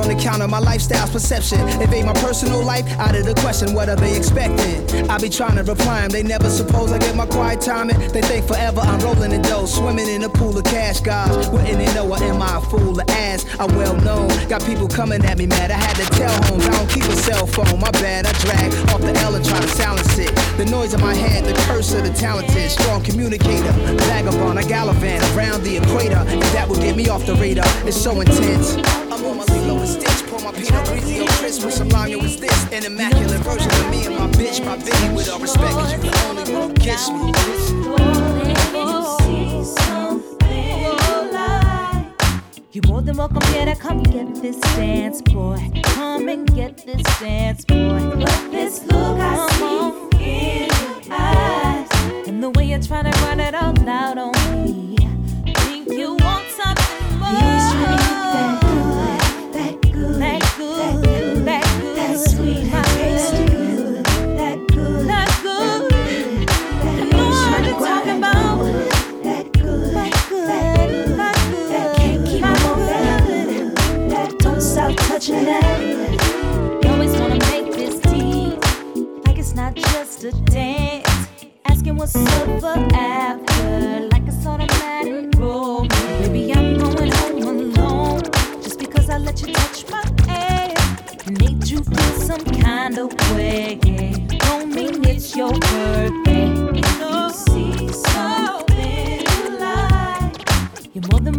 On 0.01 0.09
account 0.09 0.41
of 0.41 0.49
my 0.49 0.59
lifestyle's 0.59 1.11
perception. 1.11 1.59
Invade 1.81 2.05
my 2.05 2.13
personal 2.13 2.63
life 2.63 2.87
out 2.99 3.15
of 3.15 3.25
the 3.25 3.35
question. 3.35 3.73
What 3.73 3.89
are 3.89 3.95
they 3.95 4.17
expecting? 4.17 5.09
I 5.09 5.17
be 5.17 5.29
trying 5.29 5.55
to 5.57 5.63
reply 5.63 6.01
'em. 6.01 6.09
They 6.09 6.23
never 6.23 6.49
suppose 6.49 6.91
I 6.91 6.97
get 6.97 7.15
my 7.15 7.25
quiet 7.25 7.61
time. 7.61 7.87
They 7.87 8.21
think 8.21 8.47
forever 8.47 8.81
I'm 8.81 8.99
rolling 8.99 9.31
in 9.31 9.41
dough, 9.41 9.65
swimming 9.65 10.07
in 10.07 10.23
a 10.23 10.29
pool 10.29 10.57
of 10.57 10.63
cash. 10.63 10.99
guys. 11.01 11.49
wouldn't 11.49 11.77
they 11.77 11.93
know 11.93 12.07
or 12.07 12.21
am 12.23 12.41
I 12.41 12.57
a 12.57 12.61
fool? 12.61 12.93
The 12.93 13.09
ass 13.11 13.45
I'm 13.59 13.75
well 13.75 13.95
known. 13.95 14.27
Got 14.49 14.65
people 14.65 14.87
coming 14.87 15.23
at 15.25 15.37
me 15.37 15.45
mad. 15.45 15.71
I 15.71 15.75
had 15.75 15.95
to 15.97 16.05
tell 16.17 16.33
homes 16.45 16.65
I 16.67 16.71
don't 16.71 16.89
keep 16.89 17.05
a 17.05 17.15
cell 17.15 17.45
phone. 17.45 17.79
My 17.79 17.91
bad, 17.91 18.25
I 18.25 18.33
drag 18.45 18.73
off 18.91 19.01
the 19.01 19.13
L 19.21 19.35
and 19.35 19.45
try 19.45 19.59
to 19.59 19.67
silence 19.67 20.17
it. 20.17 20.33
The 20.57 20.65
noise 20.65 20.93
in 20.93 21.01
my 21.01 21.13
head, 21.13 21.45
the 21.45 21.53
curse 21.67 21.93
of 21.93 22.03
the 22.03 22.13
talented, 22.13 22.71
strong 22.71 23.03
communicator, 23.03 23.73
vagabond. 24.09 24.59
I 24.59 24.63
gallivant 24.63 25.23
around 25.35 25.63
the 25.63 25.77
equator, 25.77 26.23
and 26.27 26.41
that 26.55 26.67
will 26.67 26.81
get 26.87 26.95
me 26.95 27.07
off 27.09 27.25
the 27.25 27.35
radar. 27.35 27.65
It's 27.85 27.97
so 27.97 28.19
intense. 28.21 28.77
Stitch, 30.71 30.83
pour 30.83 30.83
my 30.83 30.83
Pinot 30.83 30.85
Grigio 30.87 31.27
crisp 31.39 31.65
with 31.65 31.73
some 31.73 31.89
lime. 31.89 32.19
Is 32.21 32.37
this 32.37 32.71
an 32.71 32.85
immaculate 32.85 33.41
version 33.41 33.71
of 33.71 33.89
me 33.89 34.05
and 34.05 34.15
my 34.17 34.27
bitch, 34.27 34.63
my 34.65 34.77
baby? 34.77 35.13
With 35.13 35.29
all 35.29 35.39
respect, 35.39 35.73
'cause 35.73 35.93
you 35.93 35.99
the 35.99 36.11
only 36.29 36.43
one 36.53 36.69
who 36.69 36.73
gets 36.73 37.09
me. 37.09 37.31
You 42.73 42.81
more 42.87 43.01
than 43.01 43.17
welcome 43.17 43.41
here 43.53 43.65
to 43.65 43.75
come 43.75 44.01
get 44.01 44.41
this 44.41 44.57
dance, 44.77 45.21
boy. 45.21 45.59
Come 45.83 46.29
and 46.29 46.47
get 46.55 46.85
this 46.85 47.03
dance, 47.19 47.65
boy. 47.65 47.99
But 48.15 48.51
this 48.51 48.81
look 48.85 49.19
I 49.19 49.47
see 49.57 49.91
in 50.23 50.69
your 50.69 51.17
eyes, 51.19 51.89
and 52.27 52.41
the 52.41 52.49
way 52.51 52.65
you're 52.67 52.79
trying 52.79 53.11
to 53.11 53.19
run 53.25 53.41
it 53.41 53.53
all 53.53 53.70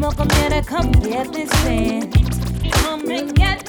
more 0.02 0.11
to 0.50 0.62
come 0.62 0.90
get 0.90 1.32
this 1.32 1.50
dance. 1.62 2.16
Come 2.82 3.08
and 3.08 3.35
get 3.37 3.62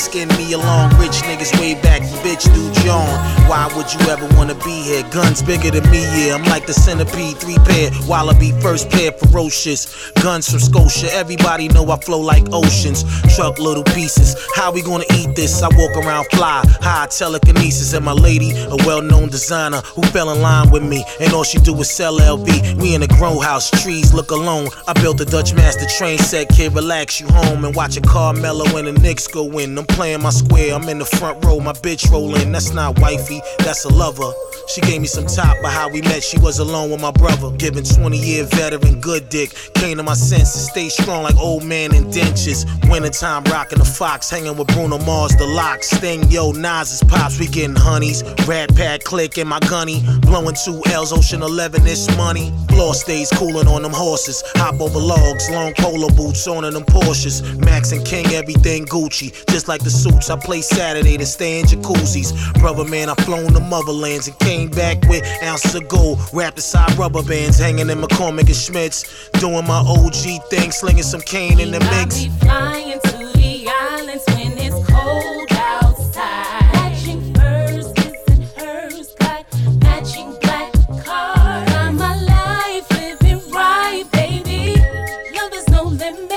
skin 0.00 0.29
Guns 5.10 5.42
bigger 5.42 5.72
than 5.72 5.90
me, 5.90 6.02
yeah. 6.14 6.34
I'm 6.34 6.44
like 6.44 6.66
the 6.66 6.72
centipede, 6.72 7.36
three 7.38 7.58
pair. 7.66 7.90
Wallaby, 8.06 8.52
first 8.60 8.88
pair, 8.90 9.10
ferocious. 9.10 10.10
Guns 10.22 10.48
from 10.48 10.60
Scotia, 10.60 11.12
everybody 11.12 11.66
know 11.68 11.90
I 11.90 11.98
flow 11.98 12.20
like 12.20 12.44
oceans. 12.52 13.02
Truck 13.34 13.58
little 13.58 13.82
pieces. 13.82 14.36
How 14.54 14.70
we 14.70 14.82
gonna 14.82 15.04
eat 15.16 15.34
this? 15.34 15.62
I 15.62 15.68
walk 15.68 15.96
around 15.96 16.26
fly, 16.30 16.62
high 16.80 17.08
telekinesis. 17.08 17.92
And 17.92 18.04
my 18.04 18.12
lady, 18.12 18.52
a 18.52 18.76
well 18.86 19.02
known 19.02 19.30
designer 19.30 19.80
who 19.94 20.02
fell 20.02 20.30
in 20.30 20.40
line 20.42 20.70
with 20.70 20.84
me. 20.84 21.04
And 21.20 21.32
all 21.32 21.44
she 21.44 21.58
do 21.58 21.74
is 21.80 21.90
sell 21.90 22.18
LV. 22.18 22.80
We 22.80 22.94
in 22.94 23.02
a 23.02 23.08
grow 23.08 23.40
house, 23.40 23.68
trees 23.82 24.14
look 24.14 24.30
alone. 24.30 24.68
I 24.86 24.92
built 24.92 25.20
a 25.20 25.24
Dutch 25.24 25.54
master 25.54 25.86
train 25.98 26.18
set, 26.18 26.50
kid, 26.50 26.72
relax 26.72 27.20
you 27.20 27.26
home 27.28 27.64
and 27.64 27.74
watch 27.74 27.96
a 27.96 28.00
Carmelo 28.00 28.64
when 28.72 28.84
the 28.84 28.92
Knicks 28.92 29.26
go 29.26 29.58
in. 29.58 29.76
I'm 29.76 29.86
playing 29.86 30.22
my 30.22 30.30
square, 30.30 30.74
I'm 30.74 30.88
in 30.88 30.98
the 30.98 31.04
front 31.04 31.44
row, 31.44 31.58
my 31.58 31.72
bitch 31.72 32.08
rolling. 32.10 32.52
That's 32.52 32.72
not 32.72 33.00
wifey, 33.00 33.40
that's 33.58 33.84
a 33.84 33.88
lover. 33.88 34.32
She 34.68 34.80
gave 34.80 35.00
me 35.00 35.06
some 35.06 35.26
top, 35.26 35.56
but 35.62 35.72
how 35.72 35.88
we 35.88 36.00
met, 36.02 36.22
she 36.22 36.38
was 36.38 36.58
alone 36.58 36.90
with 36.90 37.00
my 37.00 37.10
brother. 37.10 37.50
Giving 37.56 37.84
20 37.84 38.16
year 38.16 38.44
veteran 38.44 39.00
good 39.00 39.28
dick. 39.28 39.54
Came 39.74 39.96
to 39.96 40.02
my 40.02 40.14
senses, 40.14 40.68
stay 40.68 40.88
strong 40.88 41.22
like 41.22 41.36
old 41.36 41.64
man 41.64 41.94
in 41.94 42.04
dentures. 42.04 42.64
Wintertime 42.90 43.44
rocking 43.44 43.78
the 43.78 43.84
fox, 43.84 44.30
hanging 44.30 44.56
with 44.56 44.68
Bruno 44.68 44.98
Mars, 44.98 45.34
the 45.36 45.46
lock. 45.46 45.82
Sting, 45.82 46.22
yo, 46.30 46.52
Nas 46.52 46.92
is 46.92 47.02
pops, 47.08 47.38
we 47.38 47.46
getting 47.46 47.76
honeys. 47.76 48.22
Rat 48.46 48.74
pack 48.74 49.02
click 49.04 49.38
in 49.38 49.48
my 49.48 49.60
gunny. 49.60 50.02
Blowing 50.22 50.56
two 50.64 50.82
L's, 50.86 51.12
Ocean 51.12 51.42
11, 51.42 51.82
this 51.84 52.06
money. 52.16 52.52
Floor 52.68 52.94
stays 52.94 53.30
cooling 53.30 53.68
on 53.68 53.82
them 53.82 53.92
horses. 53.92 54.42
Hop 54.56 54.80
over 54.80 54.98
logs, 54.98 55.50
long 55.50 55.72
polar 55.74 56.12
boots 56.14 56.46
on 56.46 56.62
them 56.62 56.84
Porsches. 56.84 57.58
Max 57.58 57.92
and 57.92 58.04
King, 58.04 58.26
everything 58.34 58.86
Gucci. 58.86 59.32
Just 59.50 59.68
like 59.68 59.82
the 59.82 59.90
suits 59.90 60.30
I 60.30 60.36
play 60.36 60.60
Saturday 60.60 61.16
to 61.16 61.26
stay 61.26 61.60
in 61.60 61.66
jacuzzis. 61.66 62.32
Brother 62.60 62.84
man, 62.84 63.08
I 63.08 63.14
flown 63.14 63.52
the 63.52 63.60
motherlands 63.60 64.28
and 64.28 64.38
came 64.38 64.59
back 64.68 65.00
with 65.08 65.24
ounces 65.42 65.74
of 65.74 65.88
gold. 65.88 66.18
Wrapped 66.32 66.58
inside 66.58 66.96
rubber 66.98 67.22
bands, 67.22 67.58
hanging 67.58 67.88
in 67.88 67.98
McCormick 68.00 68.40
and 68.40 68.48
Schmick's. 68.50 69.30
Doing 69.40 69.66
my 69.66 69.78
OG 69.86 70.48
thing, 70.50 70.70
slinging 70.70 71.02
some 71.02 71.20
cane 71.20 71.58
in 71.60 71.70
the 71.70 71.80
mix. 71.80 72.26
Flying 72.44 73.00
to 73.00 73.32
the 73.38 73.66
islands 73.68 74.24
when 74.28 74.58
it's 74.58 74.76
cold 74.90 75.52
outside. 75.52 76.72
Matching 76.74 77.34
furs, 77.34 77.86
and 78.28 78.44
hers 78.56 79.14
got 79.14 79.46
matching 79.82 80.36
black 80.40 80.72
cars. 81.04 81.70
I'm 81.72 81.96
alive, 81.96 82.84
living 82.90 83.50
right, 83.50 84.04
baby. 84.12 84.74
Love 85.34 85.52
is 85.54 85.68
no 85.68 85.84
limit. 85.84 86.30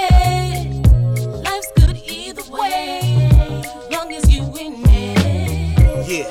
Life's 1.43 1.71
good 1.75 1.97
either 1.97 2.43
way, 2.51 3.63
long 3.91 4.13
as 4.13 4.33
you 4.33 4.43
in 4.57 4.81
it. 4.85 6.07
Yeah. 6.07 6.29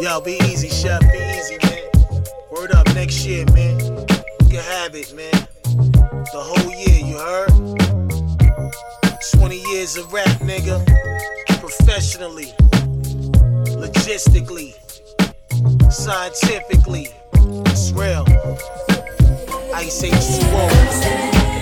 Yo, 0.00 0.20
be 0.20 0.38
chef. 0.80 1.00
Be 1.12 1.18
easy, 1.36 1.58
man. 1.62 2.22
Word 2.50 2.72
up 2.72 2.86
next 2.94 3.26
year, 3.26 3.44
man. 3.52 3.78
You 3.80 4.48
can 4.48 4.64
have 4.78 4.94
it, 4.94 5.12
man. 5.14 5.46
The 6.32 6.40
whole 6.40 6.72
year, 6.72 7.00
you 7.04 7.18
heard? 7.18 7.50
20 9.34 9.56
years 9.72 9.96
of 9.96 10.10
rap, 10.12 10.28
nigga. 10.40 10.80
Professionally, 11.60 12.54
logistically, 13.76 14.72
scientifically. 15.92 17.08
It's 17.66 17.92
real. 17.92 18.24
Ice 19.74 20.02
Age 20.04 20.40
2 20.40 21.59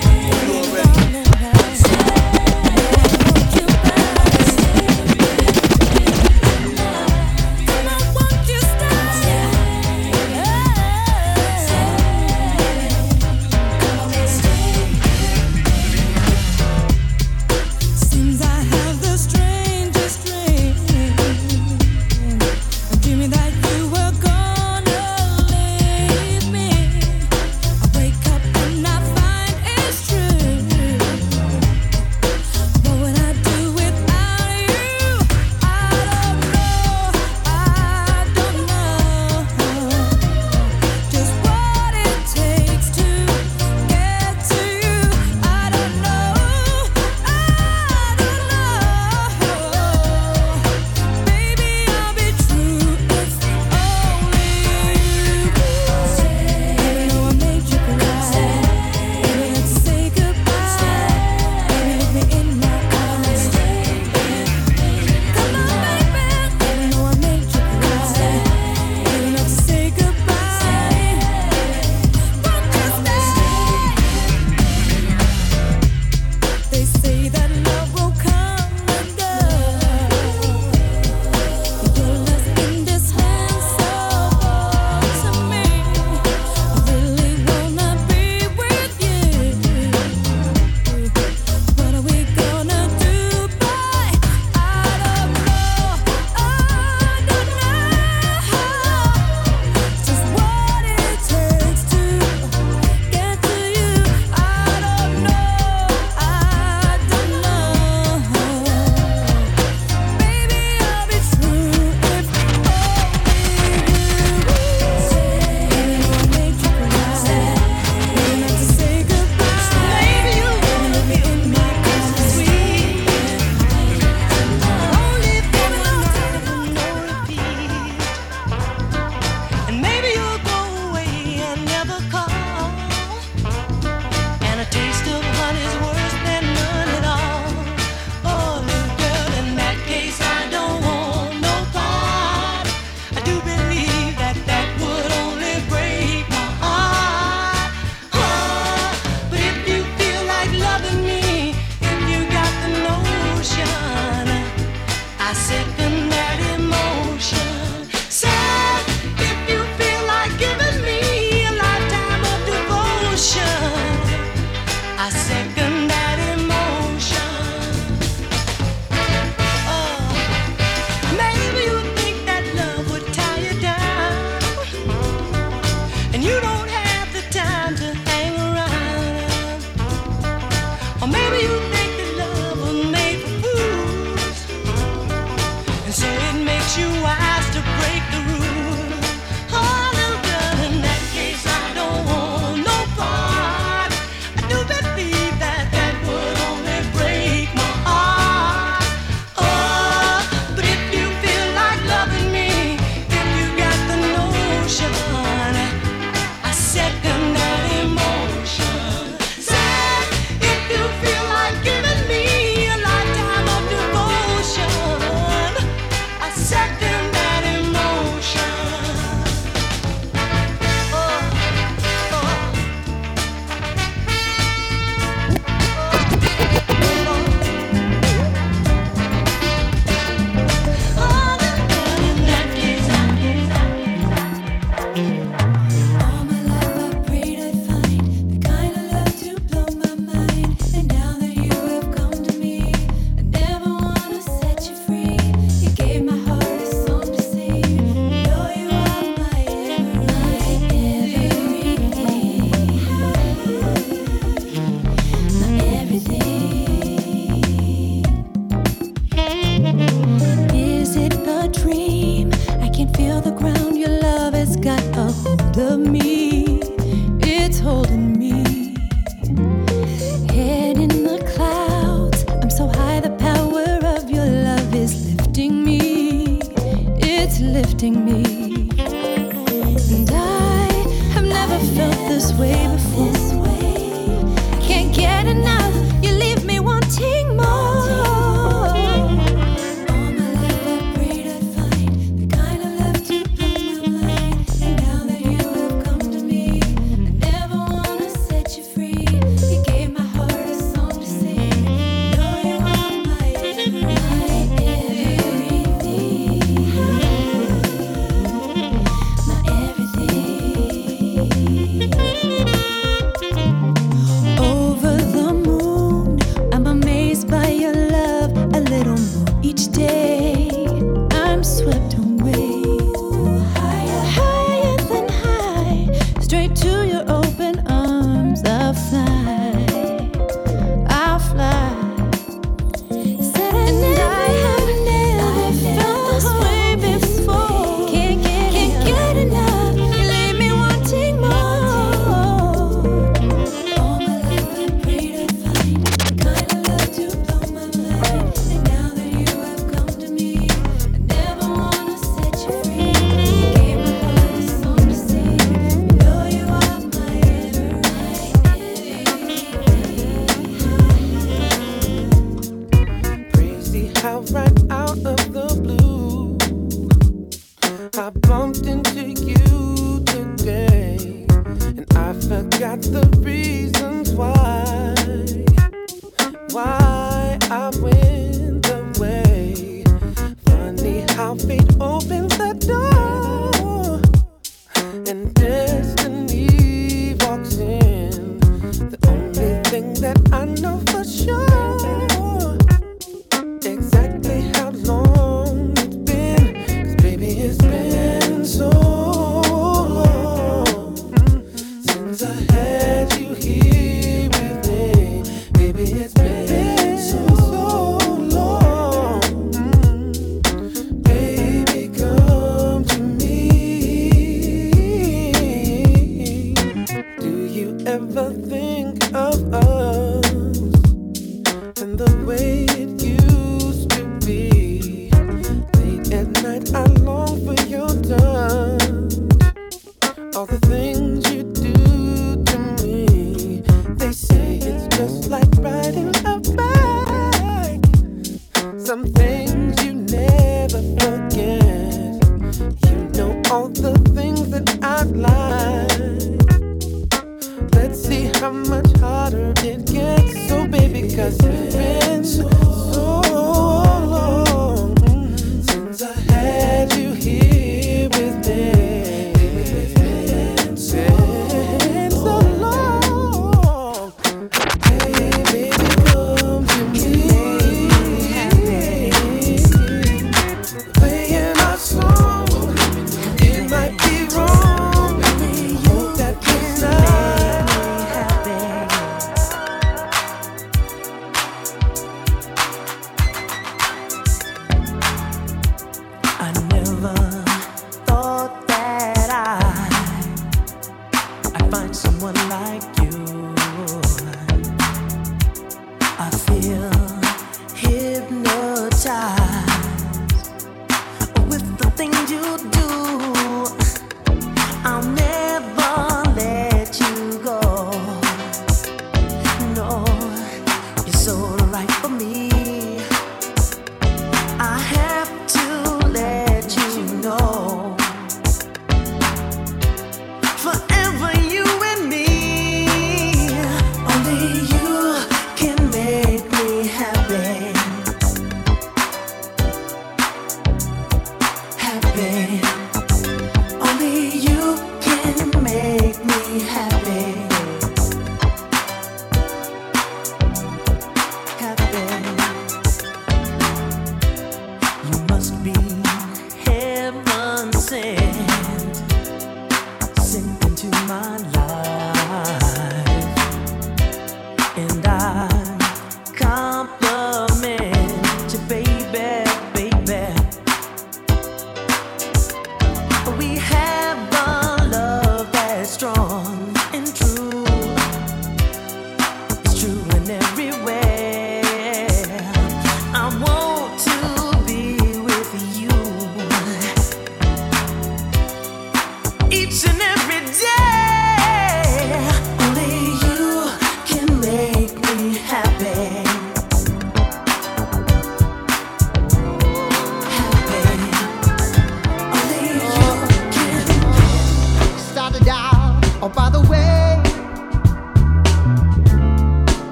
the 372.91 373.18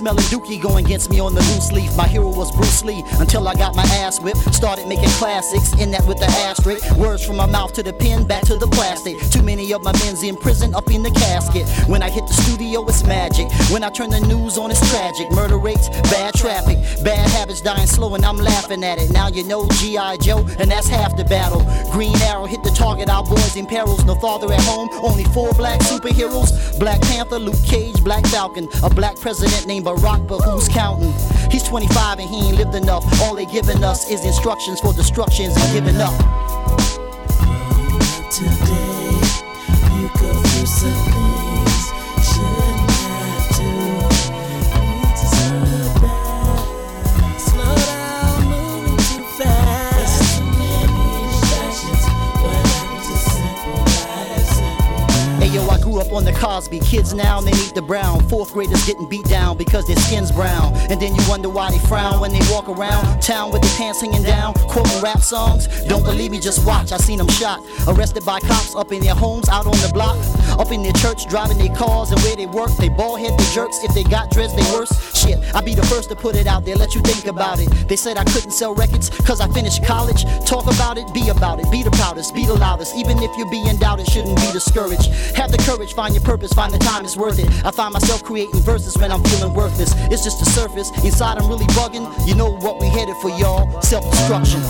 smelling 0.00 0.24
dookie, 0.32 0.58
going 0.58 0.86
against 0.86 1.10
me 1.10 1.20
on 1.20 1.34
the 1.34 1.42
loose 1.52 1.72
leaf. 1.72 1.94
My 1.94 2.08
hero 2.08 2.30
was 2.34 2.50
Bruce 2.56 2.82
Lee 2.82 3.04
until 3.18 3.46
I 3.46 3.54
got 3.54 3.76
my 3.76 3.82
ass 4.00 4.18
whipped. 4.18 4.54
Started 4.54 4.88
making 4.88 5.10
classics, 5.20 5.74
in 5.78 5.90
that 5.90 6.06
with 6.06 6.18
the 6.18 6.30
asterisk. 6.48 6.96
Words 6.96 7.22
from 7.22 7.36
my 7.36 7.44
mouth 7.44 7.74
to 7.74 7.82
the 7.82 7.92
pen, 7.92 8.26
back 8.26 8.42
to 8.46 8.56
the 8.56 8.66
plastic. 8.66 9.18
Too 9.30 9.42
many 9.42 9.74
of 9.74 9.82
my 9.82 9.92
men's 10.00 10.22
in 10.22 10.36
prison, 10.36 10.74
up 10.74 10.90
in 10.90 11.02
the 11.02 11.10
casket. 11.10 11.68
When 11.86 12.02
I 12.02 12.08
hit 12.08 12.26
the 12.26 12.32
studio, 12.32 12.82
it's 12.88 13.04
magic. 13.04 13.52
When 13.70 13.84
I 13.84 13.90
turn 13.90 14.08
the 14.08 14.20
news 14.20 14.56
on, 14.56 14.70
it's 14.70 14.80
tragic. 14.90 15.30
Murder 15.32 15.58
rates, 15.58 15.90
bad 16.08 16.32
traffic, 16.32 16.78
bad 17.04 17.28
habits 17.36 17.60
dying 17.60 17.86
slow, 17.86 18.14
and 18.14 18.24
I'm 18.24 18.38
laughing 18.38 18.82
at 18.82 18.98
it. 18.98 19.10
Now 19.10 19.28
you 19.28 19.44
know 19.44 19.68
G.I. 19.68 20.16
Joe, 20.16 20.46
and 20.58 20.70
that's 20.70 20.88
half 20.88 21.14
the 21.14 21.24
battle. 21.24 21.60
Green 21.92 22.16
Arrow 22.22 22.46
hit 22.46 22.59
target, 22.80 23.10
our 23.10 23.22
boys 23.22 23.56
in 23.56 23.66
perils. 23.66 24.04
No 24.06 24.14
father 24.14 24.50
at 24.52 24.60
home, 24.62 24.88
only 25.02 25.24
four 25.24 25.52
black 25.52 25.80
superheroes. 25.80 26.50
Black 26.78 27.00
Panther, 27.02 27.38
Luke 27.38 27.62
Cage, 27.64 28.02
Black 28.02 28.26
Falcon. 28.28 28.68
A 28.82 28.88
black 28.88 29.16
president 29.20 29.66
named 29.66 29.84
Barack, 29.84 30.26
but 30.26 30.40
who's 30.40 30.68
counting? 30.68 31.12
He's 31.50 31.62
25 31.62 32.18
and 32.20 32.28
he 32.28 32.48
ain't 32.48 32.56
lived 32.56 32.74
enough. 32.74 33.04
All 33.20 33.34
they 33.34 33.46
giving 33.46 33.84
us 33.84 34.10
is 34.10 34.24
instructions 34.24 34.80
for 34.80 34.94
destructions 34.94 35.54
and 35.56 35.72
giving 35.74 36.00
up. 36.00 36.16
Today, 38.30 39.20
you 39.94 40.08
go 40.18 40.32
through 40.42 40.66
some 40.66 41.49
on 56.12 56.24
the 56.24 56.32
Cosby. 56.32 56.80
Kids 56.80 57.14
now, 57.14 57.40
they 57.40 57.52
need 57.52 57.74
the 57.74 57.82
brown. 57.82 58.26
Fourth 58.28 58.52
graders 58.52 58.84
getting 58.86 59.08
beat 59.08 59.24
down 59.26 59.56
because 59.56 59.86
their 59.86 59.96
skin's 59.96 60.32
brown. 60.32 60.74
And 60.90 61.00
then 61.00 61.14
you 61.14 61.22
wonder 61.28 61.48
why 61.48 61.70
they 61.70 61.78
frown 61.78 62.20
when 62.20 62.32
they 62.32 62.40
walk 62.50 62.68
around 62.68 63.20
town 63.20 63.52
with 63.52 63.62
their 63.62 63.76
pants 63.76 64.00
hanging 64.00 64.22
down, 64.22 64.54
quoting 64.54 65.00
rap 65.02 65.20
songs. 65.20 65.66
Don't 65.84 66.04
believe 66.04 66.30
me, 66.30 66.40
just 66.40 66.64
watch. 66.66 66.92
I 66.92 66.96
seen 66.98 67.18
them 67.18 67.28
shot, 67.28 67.60
arrested 67.86 68.24
by 68.24 68.40
cops 68.40 68.74
up 68.74 68.92
in 68.92 69.00
their 69.00 69.14
homes, 69.14 69.48
out 69.48 69.66
on 69.66 69.72
the 69.72 69.90
block, 69.92 70.18
up 70.58 70.72
in 70.72 70.82
their 70.82 70.92
church, 70.94 71.26
driving 71.28 71.58
their 71.58 71.74
cars 71.74 72.10
and 72.10 72.20
where 72.22 72.36
they 72.36 72.46
work. 72.46 72.70
They 72.76 72.88
bald 72.88 73.20
head, 73.20 73.38
they 73.38 73.54
jerks. 73.54 73.82
If 73.84 73.94
they 73.94 74.04
got 74.04 74.30
dreads, 74.30 74.54
they 74.54 74.62
worse. 74.72 74.92
Shit, 75.18 75.38
I 75.54 75.60
be 75.60 75.74
the 75.74 75.86
first 75.86 76.08
to 76.10 76.16
put 76.16 76.36
it 76.36 76.46
out 76.46 76.64
there, 76.64 76.76
let 76.76 76.94
you 76.94 77.00
think 77.02 77.26
about 77.26 77.60
it. 77.60 77.68
They 77.88 77.96
said 77.96 78.16
I 78.16 78.24
couldn't 78.24 78.52
sell 78.52 78.74
records 78.74 79.10
cause 79.10 79.40
I 79.40 79.48
finished 79.48 79.84
college. 79.84 80.24
Talk 80.46 80.66
about 80.66 80.98
it, 80.98 81.12
be 81.12 81.28
about 81.28 81.60
it, 81.60 81.70
be 81.70 81.82
the 81.82 81.90
proudest, 81.90 82.34
be 82.34 82.46
the 82.46 82.54
loudest. 82.54 82.96
Even 82.96 83.18
if 83.18 83.36
you're 83.36 83.50
being 83.50 83.76
doubted, 83.76 84.06
shouldn't 84.08 84.36
be 84.36 84.50
discouraged. 84.52 85.06
Have 85.36 85.52
the 85.52 85.58
courage, 85.58 85.94
find 86.00 86.14
your 86.14 86.24
purpose, 86.24 86.50
find 86.54 86.72
the 86.72 86.78
time 86.78 87.04
it's 87.04 87.14
worth 87.14 87.38
it. 87.38 87.46
I 87.62 87.70
find 87.70 87.92
myself 87.92 88.24
creating 88.24 88.62
verses 88.62 88.96
when 88.96 89.12
I'm 89.12 89.22
feeling 89.24 89.52
worthless. 89.52 89.92
It's 90.10 90.24
just 90.24 90.40
the 90.40 90.46
surface, 90.46 90.88
inside 91.04 91.36
I'm 91.36 91.46
really 91.46 91.66
bugging. 91.76 92.06
You 92.26 92.34
know 92.36 92.56
what 92.56 92.80
we 92.80 92.86
headed 92.88 93.16
for, 93.16 93.28
y'all? 93.28 93.82
Self 93.82 94.10
destruction. 94.10 94.62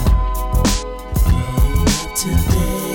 Today, 2.17 2.91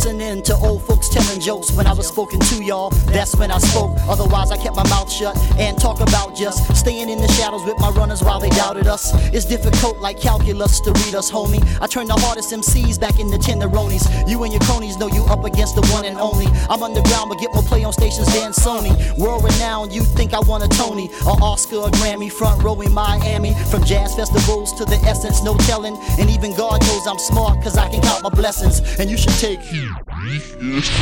listening 0.00 0.42
to 0.42 0.54
old 0.56 0.82
folks 0.84 1.10
telling 1.10 1.38
jokes 1.38 1.70
when 1.72 1.86
I 1.86 1.92
was 1.92 2.08
spoken 2.08 2.40
to, 2.40 2.64
y'all. 2.64 2.88
That's 3.12 3.36
when 3.36 3.50
I 3.50 3.58
spoke. 3.58 3.98
Otherwise, 4.08 4.50
I 4.50 4.56
kept 4.56 4.74
my 4.74 4.88
mouth 4.88 5.12
shut 5.12 5.36
and 5.58 5.78
talk 5.78 6.00
about 6.00 6.34
just 6.34 6.74
staying 6.74 7.10
in 7.10 7.18
the 7.20 7.28
shadows 7.28 7.64
with 7.66 7.78
my 7.78 7.90
runners 7.90 8.22
while 8.22 8.40
they 8.40 8.48
doubted 8.48 8.86
us. 8.86 9.12
It's 9.34 9.44
difficult 9.44 9.98
like 9.98 10.18
calculus 10.18 10.80
to 10.80 10.92
read 10.92 11.14
us, 11.14 11.30
homie. 11.30 11.60
I 11.82 11.86
turn 11.86 12.06
the 12.06 12.14
hardest 12.14 12.50
MCs 12.50 12.98
back 12.98 13.20
into 13.20 13.36
tenderonis. 13.36 14.08
You 14.26 14.42
and 14.44 14.54
your 14.54 14.62
cronies 14.62 14.96
know 14.96 15.08
you 15.08 15.22
up 15.24 15.44
against 15.44 15.74
the 15.74 15.86
one 15.92 16.06
and 16.06 16.16
only. 16.18 16.46
I'm 16.70 16.82
underground, 16.82 17.28
but 17.28 17.38
get 17.38 17.52
more 17.52 17.62
play 17.64 17.84
on 17.84 17.92
stations 17.92 18.32
than 18.32 18.52
Sony. 18.52 18.96
World 19.18 19.44
renowned, 19.44 19.92
you 19.92 20.02
think 20.02 20.32
I 20.32 20.40
want 20.40 20.64
a 20.64 20.68
Tony, 20.68 21.10
a 21.26 21.34
Oscar, 21.44 21.76
a 21.76 21.90
Grammy, 22.00 22.32
front 22.32 22.62
row 22.62 22.80
in 22.80 22.92
Miami. 22.92 23.52
From 23.70 23.84
jazz 23.84 24.14
festivals 24.14 24.72
to 24.78 24.86
the 24.86 24.96
essence, 25.04 25.42
no 25.44 25.58
telling. 25.68 25.98
And 26.18 26.30
even 26.30 26.56
God 26.56 26.80
knows 26.86 27.06
I'm 27.06 27.18
smart, 27.18 27.62
cause 27.62 27.76
I 27.76 27.90
can 27.90 28.00
count 28.00 28.22
my 28.22 28.30
blessings. 28.30 28.80
And 28.98 29.10
you 29.10 29.18
should 29.18 29.36
take 29.36 29.60
heed 29.60 29.89
nicht 30.22 30.56
erst 30.60 30.92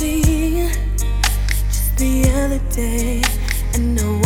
See, 0.00 0.68
just 1.68 1.98
the 1.98 2.30
other 2.34 2.58
day, 2.74 3.22
and 3.74 3.94
no. 3.94 4.19